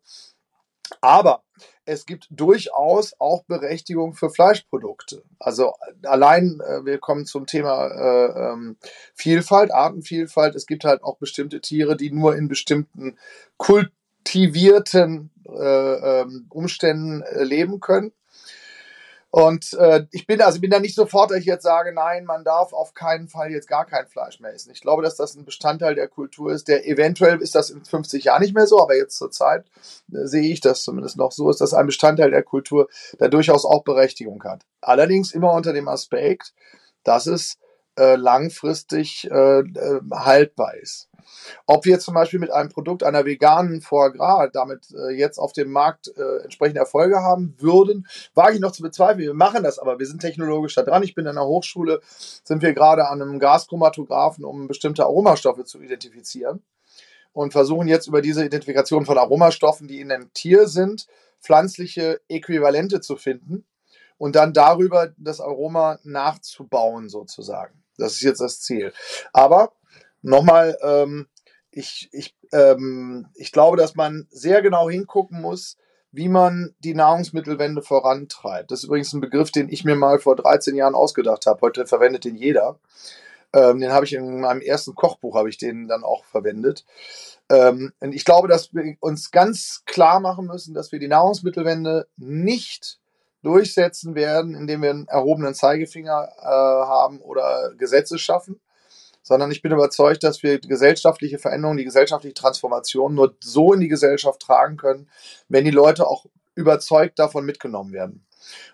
[1.01, 1.43] Aber
[1.85, 5.23] es gibt durchaus auch Berechtigung für Fleischprodukte.
[5.39, 5.73] Also
[6.03, 8.77] allein, äh, wir kommen zum Thema äh, ähm,
[9.15, 10.55] Vielfalt, Artenvielfalt.
[10.55, 13.17] Es gibt halt auch bestimmte Tiere, die nur in bestimmten
[13.57, 18.11] kultivierten äh, ähm, Umständen äh, leben können.
[19.31, 22.43] Und äh, ich bin also bin da nicht sofort, dass ich jetzt sage, nein, man
[22.43, 24.71] darf auf keinen Fall jetzt gar kein Fleisch mehr essen.
[24.71, 26.67] Ich glaube, dass das ein Bestandteil der Kultur ist.
[26.67, 29.65] Der eventuell ist das in 50 Jahren nicht mehr so, aber jetzt zur Zeit
[30.11, 32.89] äh, sehe ich das zumindest noch so, ist das ein Bestandteil der Kultur,
[33.19, 34.65] der durchaus auch Berechtigung hat.
[34.81, 36.53] Allerdings immer unter dem Aspekt,
[37.03, 37.59] dass es
[37.99, 41.09] äh, langfristig äh, äh, haltbar ist.
[41.65, 45.53] Ob wir zum Beispiel mit einem Produkt einer veganen Foie Gras damit äh, jetzt auf
[45.53, 49.19] dem Markt äh, entsprechende Erfolge haben würden, wage ich noch zu bezweifeln.
[49.19, 51.03] Wir machen das aber, wir sind technologisch da dran.
[51.03, 52.01] Ich bin in der Hochschule,
[52.43, 56.63] sind wir gerade an einem Gaschromatographen, um bestimmte Aromastoffe zu identifizieren
[57.33, 61.07] und versuchen jetzt über diese Identifikation von Aromastoffen, die in einem Tier sind,
[61.41, 63.65] pflanzliche Äquivalente zu finden
[64.17, 67.78] und dann darüber das Aroma nachzubauen sozusagen.
[67.99, 68.93] Das ist jetzt das Ziel.
[69.33, 69.73] Aber
[70.21, 71.27] nochmal, ähm,
[71.71, 75.77] ich, ich, ähm, ich glaube, dass man sehr genau hingucken muss,
[76.11, 78.71] wie man die Nahrungsmittelwende vorantreibt.
[78.71, 81.61] Das ist übrigens ein Begriff, den ich mir mal vor 13 Jahren ausgedacht habe.
[81.61, 82.79] Heute verwendet den jeder.
[83.53, 86.85] Ähm, den habe ich in meinem ersten Kochbuch habe ich den dann auch verwendet.
[87.49, 92.07] Ähm, und ich glaube, dass wir uns ganz klar machen müssen, dass wir die Nahrungsmittelwende
[92.17, 92.99] nicht
[93.43, 98.59] durchsetzen werden, indem wir einen erhobenen Zeigefinger äh, haben oder Gesetze schaffen,
[99.21, 103.87] sondern ich bin überzeugt, dass wir gesellschaftliche Veränderung, die gesellschaftliche Transformation nur so in die
[103.87, 105.09] Gesellschaft tragen können,
[105.47, 106.25] wenn die Leute auch
[106.55, 108.25] überzeugt davon mitgenommen werden.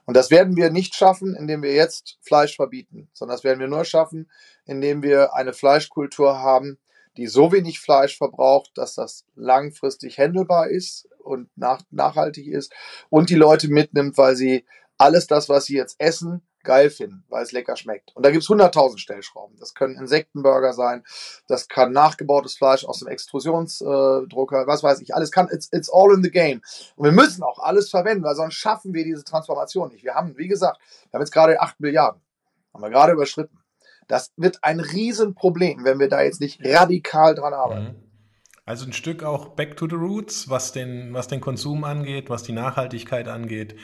[0.06, 3.68] Und das werden wir nicht schaffen, indem wir jetzt Fleisch verbieten, sondern das werden wir
[3.68, 4.30] nur schaffen,
[4.66, 6.78] indem wir eine Fleischkultur haben,
[7.18, 12.74] die so wenig Fleisch verbraucht, dass das langfristig händelbar ist und nach, nachhaltig ist
[13.10, 14.66] und die Leute mitnimmt, weil sie
[14.98, 18.16] alles das, was sie jetzt essen, geil finden, weil es lecker schmeckt.
[18.16, 19.56] Und da gibt's 100.000 Stellschrauben.
[19.60, 21.04] Das können Insektenburger sein,
[21.48, 25.16] das kann nachgebautes Fleisch aus dem Extrusionsdrucker, was weiß ich.
[25.16, 26.62] Alles kann, it's, it's all in the game.
[26.96, 30.04] Und wir müssen auch alles verwenden, weil sonst schaffen wir diese Transformation nicht.
[30.04, 32.22] Wir haben, wie gesagt, wir haben jetzt gerade 8 Milliarden.
[32.74, 33.58] Haben wir gerade überschritten.
[34.08, 37.84] Das wird ein Riesenproblem, wenn wir da jetzt nicht radikal dran arbeiten.
[37.84, 37.96] Mhm.
[38.66, 42.42] Also ein Stück auch back to the roots, was den, was den Konsum angeht, was
[42.42, 43.76] die Nachhaltigkeit angeht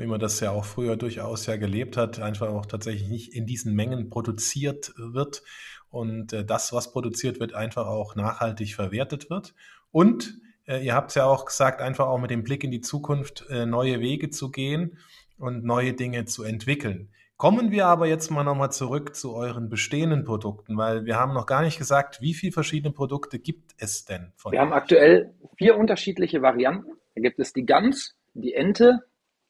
[0.00, 3.46] wie man das ja auch früher durchaus ja gelebt hat, einfach auch tatsächlich nicht in
[3.46, 5.42] diesen Mengen produziert wird
[5.90, 9.54] und äh, das, was produziert wird, einfach auch nachhaltig verwertet wird.
[9.90, 12.80] Und äh, ihr habt es ja auch gesagt, einfach auch mit dem Blick in die
[12.80, 14.98] Zukunft äh, neue Wege zu gehen
[15.38, 17.10] und neue Dinge zu entwickeln.
[17.40, 21.46] Kommen wir aber jetzt mal nochmal zurück zu euren bestehenden Produkten, weil wir haben noch
[21.46, 24.34] gar nicht gesagt, wie viele verschiedene Produkte gibt es denn?
[24.42, 24.58] wir euch?
[24.58, 26.98] haben aktuell vier unterschiedliche Varianten.
[27.14, 28.98] Da gibt es die Gans, die Ente,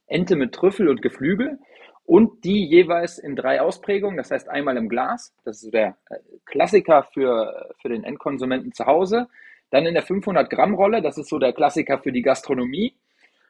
[0.07, 1.59] Ente mit Trüffel und Geflügel
[2.05, 4.19] und die jeweils in drei Ausprägungen.
[4.19, 8.87] Das heißt einmal im Glas, das ist der äh, Klassiker für, für den Endkonsumenten zu
[8.87, 9.27] Hause.
[9.71, 12.95] Dann in der 500 Gramm Rolle, das ist so der Klassiker für die Gastronomie.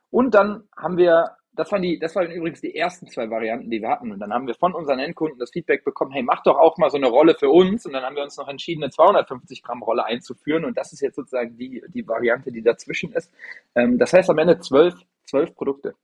[0.09, 3.80] Und dann haben wir das waren die, das waren übrigens die ersten zwei Varianten, die
[3.80, 4.12] wir hatten.
[4.12, 6.90] Und dann haben wir von unseren Endkunden das Feedback bekommen, hey, mach doch auch mal
[6.90, 7.86] so eine Rolle für uns.
[7.86, 10.64] Und dann haben wir uns noch entschieden, eine 250 Gramm Rolle einzuführen.
[10.64, 13.32] Und das ist jetzt sozusagen die, die Variante, die dazwischen ist.
[13.74, 15.94] Ähm, das heißt am Ende zwölf, zwölf Produkte.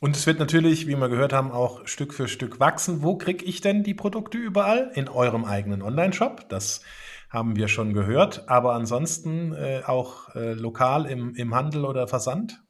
[0.00, 3.02] Und es wird natürlich, wie wir gehört haben, auch Stück für Stück wachsen.
[3.02, 4.90] Wo kriege ich denn die Produkte überall?
[4.94, 6.48] In eurem eigenen Online-Shop.
[6.48, 6.82] Das
[7.30, 8.48] haben wir schon gehört.
[8.48, 12.61] Aber ansonsten äh, auch äh, lokal im, im Handel oder Versand?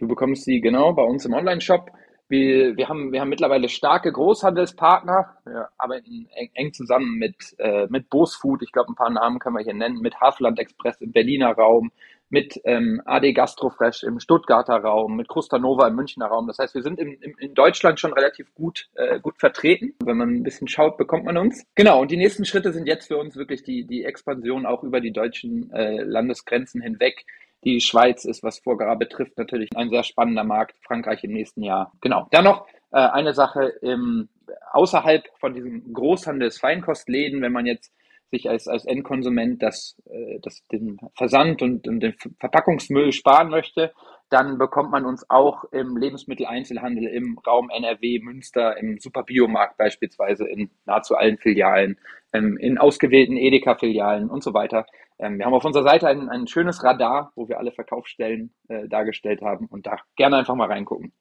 [0.00, 1.90] Du bekommst sie genau bei uns im Online-Shop.
[2.26, 5.36] Wir, wir, haben, wir haben mittlerweile starke Großhandelspartner.
[5.44, 8.62] Wir arbeiten eng, eng zusammen mit, äh, mit Bose Food.
[8.62, 10.00] Ich glaube, ein paar Namen können wir hier nennen.
[10.00, 11.92] Mit Hafland Express im Berliner Raum.
[12.30, 15.16] Mit ähm, AD Gastrofresh im Stuttgarter Raum.
[15.16, 16.46] Mit Krustanova im Münchner Raum.
[16.46, 19.92] Das heißt, wir sind in, in, in Deutschland schon relativ gut, äh, gut vertreten.
[20.02, 21.66] Wenn man ein bisschen schaut, bekommt man uns.
[21.74, 22.00] Genau.
[22.00, 25.12] Und die nächsten Schritte sind jetzt für uns wirklich die, die Expansion auch über die
[25.12, 27.26] deutschen äh, Landesgrenzen hinweg
[27.64, 30.76] die Schweiz ist, was Vorgara betrifft, natürlich ein sehr spannender Markt.
[30.82, 31.92] Frankreich im nächsten Jahr.
[32.00, 32.26] Genau.
[32.30, 34.28] Dann noch äh, eine Sache im,
[34.72, 37.92] außerhalb von diesen Großhandels-Feinkostläden, wenn man jetzt
[38.30, 43.92] sich als, als Endkonsument das, äh, das, den Versand und, und den Verpackungsmüll sparen möchte,
[44.30, 50.70] dann bekommt man uns auch im Lebensmitteleinzelhandel im Raum NRW, Münster, im Superbiomarkt beispielsweise in
[50.86, 51.98] nahezu allen Filialen,
[52.32, 54.86] ähm, in ausgewählten Edeka-Filialen und so weiter.
[55.20, 58.88] Ähm, wir haben auf unserer Seite ein, ein schönes Radar, wo wir alle Verkaufsstellen äh,
[58.88, 61.12] dargestellt haben und da gerne einfach mal reingucken.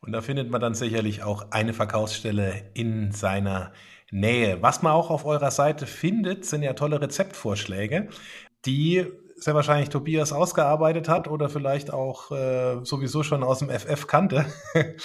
[0.00, 3.72] Und da findet man dann sicherlich auch eine Verkaufsstelle in seiner
[4.10, 4.62] Nähe.
[4.62, 8.08] Was man auch auf eurer Seite findet, sind ja tolle Rezeptvorschläge,
[8.64, 14.06] die sehr wahrscheinlich Tobias ausgearbeitet hat oder vielleicht auch äh, sowieso schon aus dem FF
[14.06, 14.46] kannte.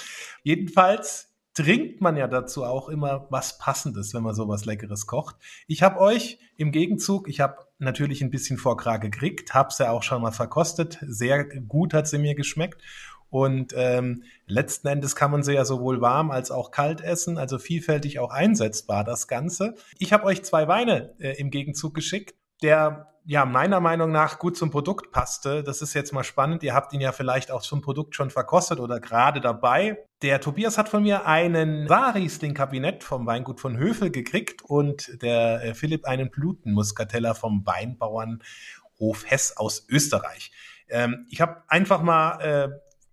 [0.43, 5.35] Jedenfalls trinkt man ja dazu auch immer was Passendes, wenn man sowas Leckeres kocht.
[5.67, 9.91] Ich habe euch im Gegenzug, ich habe natürlich ein bisschen Vorkrag gekriegt, habe sie ja
[9.91, 10.97] auch schon mal verkostet.
[11.01, 12.81] Sehr gut hat sie mir geschmeckt.
[13.29, 17.57] Und ähm, letzten Endes kann man sie ja sowohl warm als auch kalt essen, also
[17.57, 19.73] vielfältig auch einsetzbar das Ganze.
[19.97, 22.35] Ich habe euch zwei Weine äh, im Gegenzug geschickt.
[22.63, 25.63] Der ja meiner Meinung nach gut zum Produkt passte.
[25.63, 26.63] Das ist jetzt mal spannend.
[26.63, 29.97] Ihr habt ihn ja vielleicht auch zum Produkt schon verkostet oder gerade dabei.
[30.21, 35.73] Der Tobias hat von mir einen Saarriesling-Kabinett vom Weingut von Höfel gekriegt und der äh,
[35.73, 40.51] Philipp einen Blutenmuskateller vom Weinbauernhof Hess aus Österreich.
[40.89, 42.69] Ähm, ich habe einfach mal äh,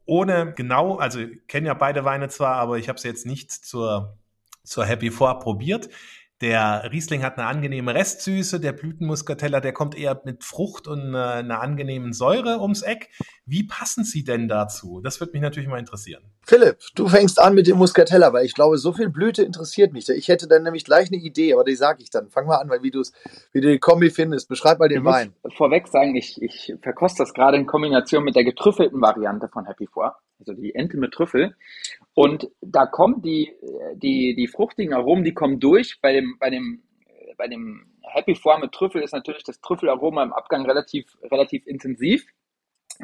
[0.07, 4.19] ohne genau, also kenne ja beide Weine zwar, aber ich habe sie jetzt nicht zur,
[4.65, 5.89] zur Happy Four probiert.
[6.41, 11.19] Der Riesling hat eine angenehme Restsüße, der Blütenmuskateller, der kommt eher mit Frucht und äh,
[11.19, 13.11] einer angenehmen Säure ums Eck.
[13.45, 15.03] Wie passen sie denn dazu?
[15.03, 16.23] Das würde mich natürlich mal interessieren.
[16.51, 20.09] Philipp, du fängst an mit dem Muskateller, weil ich glaube, so viel Blüte interessiert mich.
[20.09, 22.29] Ich hätte dann nämlich gleich eine Idee, aber die sage ich dann.
[22.29, 22.93] Fang mal an, weil wie,
[23.53, 24.49] wie du die Kombi findest.
[24.49, 25.33] Beschreib mal den ich Wein.
[25.57, 29.87] vorweg sagen, ich, ich verkoste das gerade in Kombination mit der getrüffelten Variante von Happy
[29.87, 31.55] Four also die Ente mit Trüffel.
[32.15, 33.55] Und da kommen die,
[33.95, 36.01] die, die fruchtigen Aromen, die kommen durch.
[36.01, 36.83] Bei dem, bei dem,
[37.37, 42.27] bei dem Happy Four mit Trüffel ist natürlich das Trüffelaroma im Abgang relativ, relativ intensiv.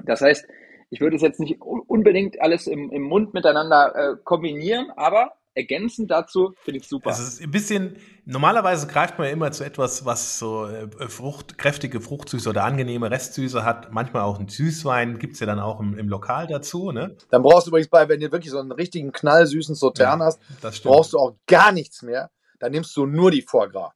[0.05, 0.47] Das heißt,
[0.91, 6.11] ich würde es jetzt nicht unbedingt alles im, im Mund miteinander äh, kombinieren, aber ergänzend
[6.11, 7.11] dazu finde ich super.
[7.11, 11.59] Es ist ein bisschen, normalerweise greift man ja immer zu etwas, was so äh, Frucht,
[11.59, 13.91] kräftige Fruchtsüße oder angenehme Restsüße hat.
[13.91, 16.93] Manchmal auch ein Süßwein, gibt es ja dann auch im, im, Lokal dazu.
[16.93, 17.17] Ne?
[17.31, 20.41] Dann brauchst du übrigens bei, wenn du wirklich so einen richtigen knallsüßen Sautern ja, hast,
[20.85, 22.31] brauchst du auch gar nichts mehr.
[22.59, 23.93] Dann nimmst du nur die Foie Gras.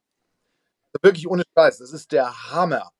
[1.01, 2.91] Wirklich ohne Scheiß, das ist der Hammer.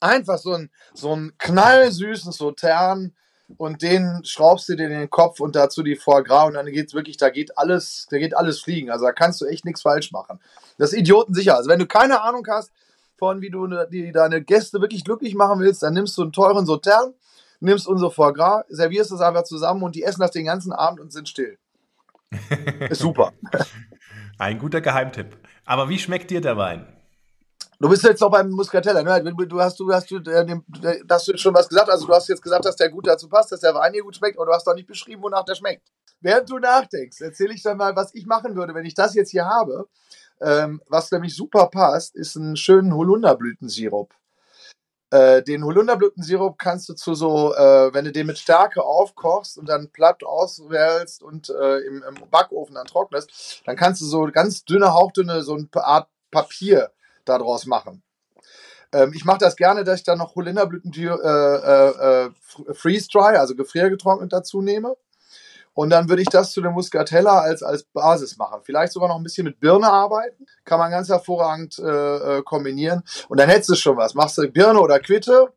[0.00, 3.14] Einfach so ein, so ein knallsüßen Sautern
[3.56, 6.66] und den schraubst du dir in den Kopf und dazu die Foie Gras und dann
[6.66, 8.90] geht's wirklich, da geht alles, da geht alles fliegen.
[8.90, 10.38] Also da kannst du echt nichts falsch machen.
[10.76, 11.56] Das ist idiotensicher.
[11.56, 12.72] Also wenn du keine Ahnung hast
[13.16, 16.32] von, wie du ne, die, deine Gäste wirklich glücklich machen willst, dann nimmst du einen
[16.32, 17.14] teuren Sautern,
[17.60, 21.00] nimmst unser Foie Gras, servierst es einfach zusammen und die essen das den ganzen Abend
[21.00, 21.58] und sind still.
[22.90, 23.32] Ist super.
[24.38, 25.36] Ein guter Geheimtipp.
[25.64, 26.86] Aber wie schmeckt dir der Wein?
[27.80, 29.32] Du bist jetzt noch beim Muscatella, ne?
[29.46, 30.60] Du hast, du hast, du, äh,
[31.08, 31.88] hast du schon was gesagt.
[31.88, 34.16] Also du hast jetzt gesagt, dass der gut dazu passt, dass der Wein hier gut
[34.16, 35.86] schmeckt, aber du hast doch nicht beschrieben, wonach der schmeckt.
[36.20, 39.30] Während du nachdenkst, erzähle ich dann mal, was ich machen würde, wenn ich das jetzt
[39.30, 39.86] hier habe.
[40.40, 44.12] Ähm, was nämlich super passt, ist ein schönen Holunderblütensirup.
[45.10, 49.68] Äh, den Holunderblütensirup kannst du zu so, äh, wenn du den mit Stärke aufkochst und
[49.68, 54.64] dann platt auswählst und äh, im, im, Backofen dann trocknest, dann kannst du so ganz
[54.64, 56.90] dünne, hauchdünne, so eine Art Papier
[57.28, 58.02] daraus machen.
[58.92, 62.30] Ähm, ich mache das gerne, dass ich dann noch Holunderblüten äh, äh, äh
[62.74, 64.96] Freeze Dry, also gefriergetrocknet dazu nehme.
[65.74, 68.62] Und dann würde ich das zu dem Muscatella als, als Basis machen.
[68.64, 70.44] Vielleicht sogar noch ein bisschen mit Birne arbeiten.
[70.64, 73.04] Kann man ganz hervorragend äh, äh, kombinieren.
[73.28, 74.14] Und dann hättest du schon was.
[74.14, 75.52] Machst du Birne oder Quitte,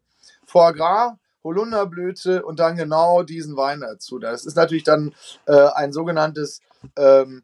[0.46, 1.14] Foie Gras,
[1.44, 4.20] Holunderblüte und dann genau diesen Wein dazu.
[4.20, 5.12] Das ist natürlich dann
[5.48, 6.62] äh, ein sogenanntes
[6.98, 7.44] ähm,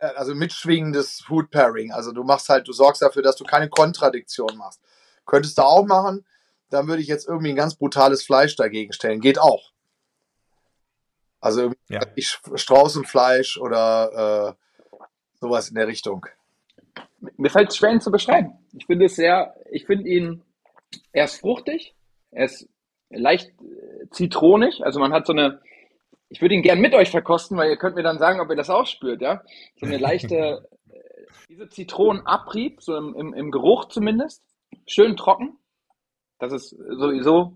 [0.00, 1.92] also mitschwingendes Food Pairing.
[1.92, 4.80] Also du machst halt, du sorgst dafür, dass du keine Kontradiktion machst.
[5.24, 6.26] Könntest du auch machen.
[6.70, 9.20] Dann würde ich jetzt irgendwie ein ganz brutales Fleisch dagegen stellen.
[9.20, 9.72] Geht auch.
[11.40, 12.00] Also ja.
[12.54, 14.88] Straußenfleisch oder äh,
[15.40, 16.26] sowas in der Richtung.
[17.36, 18.52] Mir fällt es schwer, ihn zu beschreiben.
[18.72, 20.42] Ich finde es sehr, ich finde ihn,
[21.12, 21.94] er ist fruchtig,
[22.30, 22.68] er ist
[23.10, 25.60] leicht äh, zitronig, also man hat so eine,
[26.28, 28.56] ich würde ihn gern mit euch verkosten, weil ihr könnt mir dann sagen, ob ihr
[28.56, 29.42] das auch spürt, ja.
[29.76, 31.00] So eine leichte, äh,
[31.48, 34.42] diese Zitronenabrieb, so im, im, im Geruch zumindest,
[34.86, 35.58] schön trocken.
[36.38, 37.54] Das ist sowieso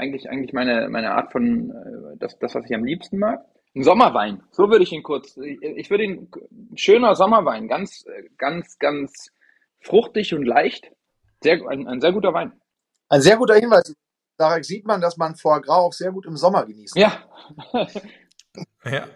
[0.00, 3.44] eigentlich, eigentlich meine, meine Art von, äh, das, das, was ich am liebsten mag.
[3.76, 8.04] Ein Sommerwein, so würde ich ihn kurz, ich, ich würde ihn, ein schöner Sommerwein, ganz,
[8.36, 9.30] ganz, ganz
[9.80, 10.90] fruchtig und leicht.
[11.42, 12.52] Sehr, ein, ein sehr guter Wein.
[13.08, 13.94] Ein sehr guter Hinweis.
[14.40, 16.96] Daran sieht man, dass man Foie Gras auch sehr gut im Sommer genießt.
[16.96, 17.12] Ja.
[18.84, 19.06] ja.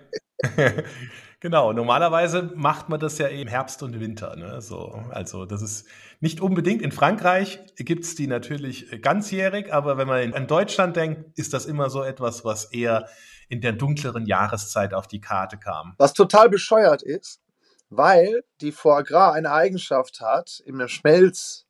[1.41, 4.35] Genau, normalerweise macht man das ja im Herbst und Winter.
[4.35, 4.63] Ne?
[4.63, 5.87] So, also das ist
[6.21, 6.81] nicht unbedingt.
[6.81, 11.91] In Frankreich gibt's die natürlich ganzjährig, aber wenn man in Deutschland denkt, ist das immer
[11.91, 13.11] so etwas, was eher
[13.51, 15.93] in der dunkleren Jahreszeit auf die Karte kam.
[15.99, 17.43] Was total bescheuert ist,
[17.91, 21.67] weil die Foie Gras eine Eigenschaft hat im Schmelz.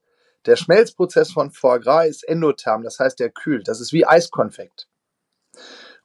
[0.46, 3.68] Der Schmelzprozess von Foie Gras ist endotherm, das heißt, der kühlt.
[3.68, 4.88] Das ist wie Eiskonfekt.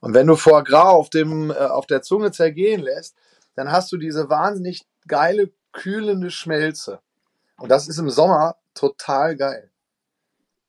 [0.00, 3.16] Und wenn du Foie Gras auf, dem, äh, auf der Zunge zergehen lässt,
[3.54, 7.00] dann hast du diese wahnsinnig geile, kühlende Schmelze.
[7.58, 9.70] Und das ist im Sommer total geil.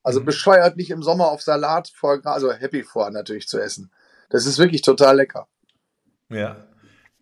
[0.03, 0.25] Also mhm.
[0.25, 3.91] bescheuert nicht im Sommer auf Salat vor, also Happy vor natürlich zu essen.
[4.29, 5.47] Das ist wirklich total lecker.
[6.29, 6.67] Ja.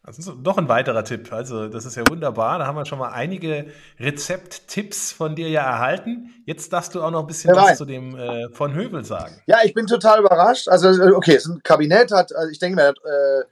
[0.10, 1.32] Das ist doch ein weiterer Tipp.
[1.32, 2.58] Also, das ist ja wunderbar.
[2.58, 3.68] Da haben wir schon mal einige
[4.00, 6.34] Rezepttipps von dir ja erhalten.
[6.48, 9.40] Jetzt darfst du auch noch ein bisschen was zu dem äh, von Hövel sagen.
[9.46, 10.68] Ja, ich bin total überrascht.
[10.68, 13.44] Also, okay, es ist ein Kabinett, hat, also ich denke mir, äh,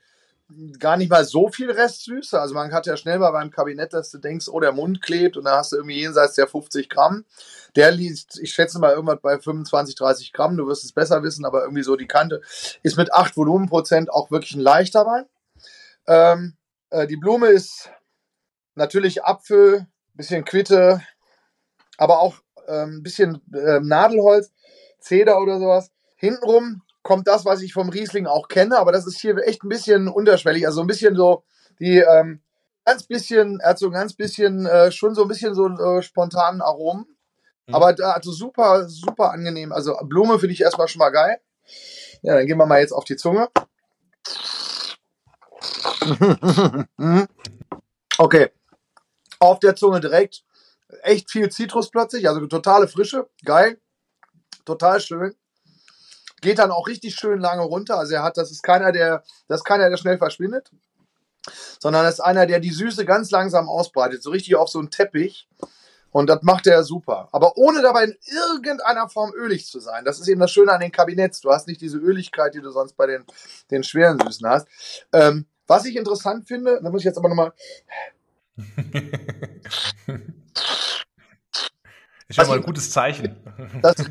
[0.79, 2.41] gar nicht mal so viel Restsüße.
[2.41, 5.37] Also man hat ja schnell mal beim Kabinett, dass du denkst, oh, der Mund klebt
[5.37, 7.25] und da hast du irgendwie jenseits der 50 Gramm.
[7.75, 10.57] Der liegt, ich schätze mal irgendwas bei 25, 30 Gramm.
[10.57, 12.41] Du wirst es besser wissen, aber irgendwie so die Kante
[12.81, 15.25] ist mit 8 Volumenprozent auch wirklich ein leichter Wein.
[16.07, 16.57] Ähm,
[16.89, 17.89] äh, die Blume ist
[18.75, 21.01] natürlich Apfel, bisschen Quitte,
[21.97, 22.35] aber auch
[22.67, 24.51] ein ähm, bisschen äh, Nadelholz,
[24.99, 25.91] Zeder oder sowas.
[26.15, 29.69] Hintenrum kommt das, was ich vom Riesling auch kenne, aber das ist hier echt ein
[29.69, 30.65] bisschen unterschwellig.
[30.65, 31.43] Also ein bisschen so
[31.79, 32.41] die ähm,
[32.85, 36.01] ganz bisschen, er hat so ein ganz bisschen, äh, schon so ein bisschen so äh,
[36.01, 37.05] spontanen Aromen.
[37.67, 37.75] Mhm.
[37.75, 39.71] Aber also super, super angenehm.
[39.71, 41.39] Also Blume finde ich erstmal schon mal geil.
[42.21, 43.49] Ja, dann gehen wir mal jetzt auf die Zunge.
[48.17, 48.49] okay.
[49.39, 50.43] Auf der Zunge direkt
[51.03, 53.79] echt viel Zitrus plötzlich, also totale Frische, geil,
[54.65, 55.35] total schön
[56.41, 57.97] geht dann auch richtig schön lange runter.
[57.97, 60.71] Also er hat, das ist keiner, der, das ist keiner, der schnell verschwindet,
[61.79, 64.91] sondern das ist einer, der die Süße ganz langsam ausbreitet, so richtig auf so einen
[64.91, 65.47] Teppich.
[66.09, 67.27] Und das macht er super.
[67.31, 70.05] Aber ohne dabei in irgendeiner Form ölig zu sein.
[70.05, 71.41] Das ist eben das Schöne an den Kabinetts.
[71.41, 73.25] Du hast nicht diese Öligkeit, die du sonst bei den,
[73.69, 74.67] den schweren Süßen hast.
[75.11, 77.53] Ähm, was ich interessant finde, da muss ich jetzt aber nochmal.
[82.27, 83.37] ist schon mal ein gutes Zeichen.
[83.81, 84.09] Das ist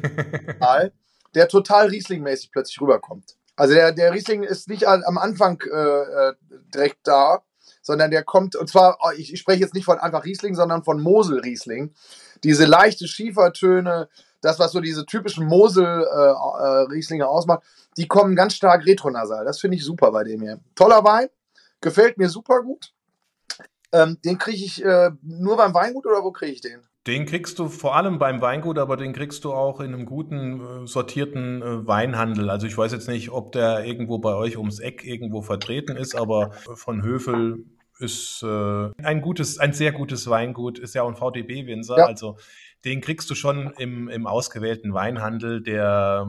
[1.34, 3.36] der total Riesling-mäßig plötzlich rüberkommt.
[3.56, 6.34] Also der, der Riesling ist nicht am Anfang äh, äh,
[6.74, 7.42] direkt da,
[7.82, 10.82] sondern der kommt, und zwar, oh, ich, ich spreche jetzt nicht von einfach Riesling, sondern
[10.82, 11.94] von Mosel-Riesling.
[12.42, 14.08] Diese leichte Schiefertöne,
[14.42, 17.62] das, was so diese typischen Mosel-Rieslinge äh, äh, ausmacht,
[17.96, 19.44] die kommen ganz stark retronasal.
[19.44, 20.60] Das finde ich super bei dem hier.
[20.74, 21.28] Toller Wein,
[21.86, 22.92] gefällt mir super gut.
[23.92, 26.80] Ähm, den kriege ich äh, nur beim Weingut oder wo kriege ich den?
[27.06, 30.60] Den kriegst du vor allem beim Weingut, aber den kriegst du auch in einem guten,
[30.60, 32.50] äh, sortierten äh, Weinhandel.
[32.50, 36.16] Also ich weiß jetzt nicht, ob der irgendwo bei euch ums Eck irgendwo vertreten ist,
[36.16, 37.64] aber von Höfel
[38.00, 41.98] ist äh, ein gutes, ein sehr gutes Weingut, ist ja auch ein VDB-Winzer.
[41.98, 42.06] Ja.
[42.06, 42.36] Also
[42.84, 46.26] den kriegst du schon im, im ausgewählten Weinhandel, der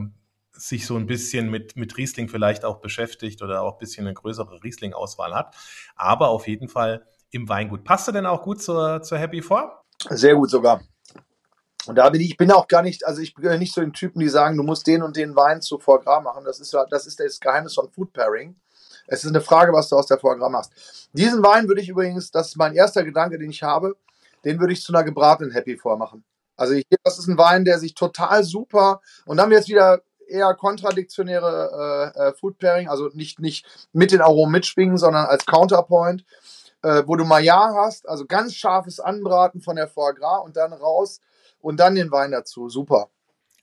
[0.58, 4.14] sich so ein bisschen mit, mit Riesling vielleicht auch beschäftigt oder auch ein bisschen eine
[4.14, 5.55] größere Riesling-Auswahl hat.
[5.95, 7.84] Aber auf jeden Fall im Weingut.
[7.84, 9.84] Passt du denn auch gut zur, zur Happy Four?
[10.10, 10.82] Sehr gut sogar.
[11.88, 13.93] Und da bin ich, ich bin auch gar nicht, also ich bin nicht so den
[13.93, 16.43] Typen, die sagen, du musst den und den Wein zu Foie Gras machen.
[16.43, 18.55] Das ist, das ist das Geheimnis von Food Pairing.
[19.08, 21.10] Es ist eine Frage, was du aus der Foie Gras machst.
[21.14, 23.95] Diesen Wein würde ich übrigens, das ist mein erster Gedanke, den ich habe,
[24.43, 26.26] den würde ich zu einer gebratenen Happy vormachen.
[26.58, 30.54] Also ich, das ist ein Wein, der sich total super und dann jetzt wieder eher
[30.54, 36.26] kontradiktionäre äh, äh, Food Pairing, also nicht, nicht mit den Aromen mitschwingen, sondern als Counterpoint,
[36.84, 40.74] äh, wo du Maillard hast, also ganz scharfes Anbraten von der Foie Gras und dann
[40.74, 41.22] raus
[41.60, 42.70] und dann den Wein dazu.
[42.70, 43.10] Super.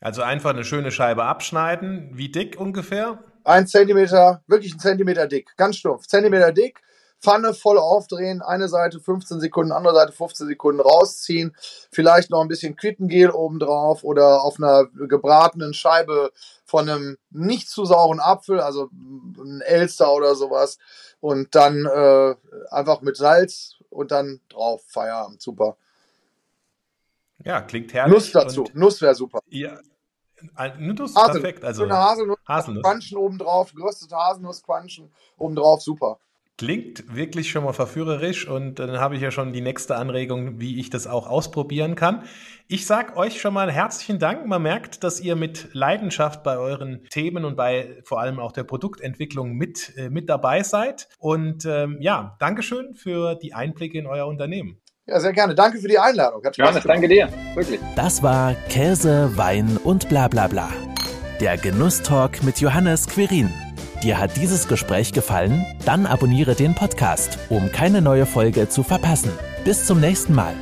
[0.00, 2.10] Also einfach eine schöne Scheibe abschneiden.
[2.12, 3.22] Wie dick ungefähr?
[3.44, 6.06] Ein Zentimeter, wirklich ein Zentimeter dick, ganz stumpf.
[6.06, 6.80] Zentimeter dick,
[7.20, 11.56] Pfanne voll aufdrehen, eine Seite 15 Sekunden, andere Seite 15 Sekunden rausziehen,
[11.90, 16.32] vielleicht noch ein bisschen Quittengel oben drauf oder auf einer gebratenen Scheibe
[16.64, 20.78] von einem nicht zu sauren Apfel, also ein Elster oder sowas
[21.20, 22.34] und dann äh,
[22.70, 25.76] einfach mit Salz und dann drauf, Feierabend, super.
[27.44, 28.14] Ja, klingt herrlich.
[28.14, 29.40] Nuss dazu, Nuss wäre super.
[29.48, 29.78] Ja,
[30.78, 31.14] Nuss, Haselnuss.
[31.14, 31.64] perfekt.
[31.64, 32.82] Also Haselnuss, Haselnuss.
[32.82, 36.18] Crunchen obendrauf, geröstete Haselnuss, Crunchen obendrauf, super.
[36.56, 40.78] Klingt wirklich schon mal verführerisch und dann habe ich ja schon die nächste Anregung, wie
[40.78, 42.22] ich das auch ausprobieren kann.
[42.68, 44.46] Ich sage euch schon mal herzlichen Dank.
[44.46, 48.62] Man merkt, dass ihr mit Leidenschaft bei euren Themen und bei vor allem auch der
[48.62, 51.08] Produktentwicklung mit, äh, mit dabei seid.
[51.18, 54.80] Und ähm, ja, Dankeschön für die Einblicke in euer Unternehmen.
[55.06, 55.56] Ja, sehr gerne.
[55.56, 56.44] Danke für die Einladung.
[56.44, 57.28] Hat Spaß Johannes, danke dir.
[57.54, 57.80] Wirklich.
[57.96, 60.70] Das war Käse, Wein und bla bla bla.
[61.40, 63.52] Der Genusstalk mit Johannes Quirin.
[64.04, 65.64] Dir hat dieses Gespräch gefallen?
[65.86, 69.30] Dann abonniere den Podcast, um keine neue Folge zu verpassen.
[69.64, 70.52] Bis zum nächsten Mal.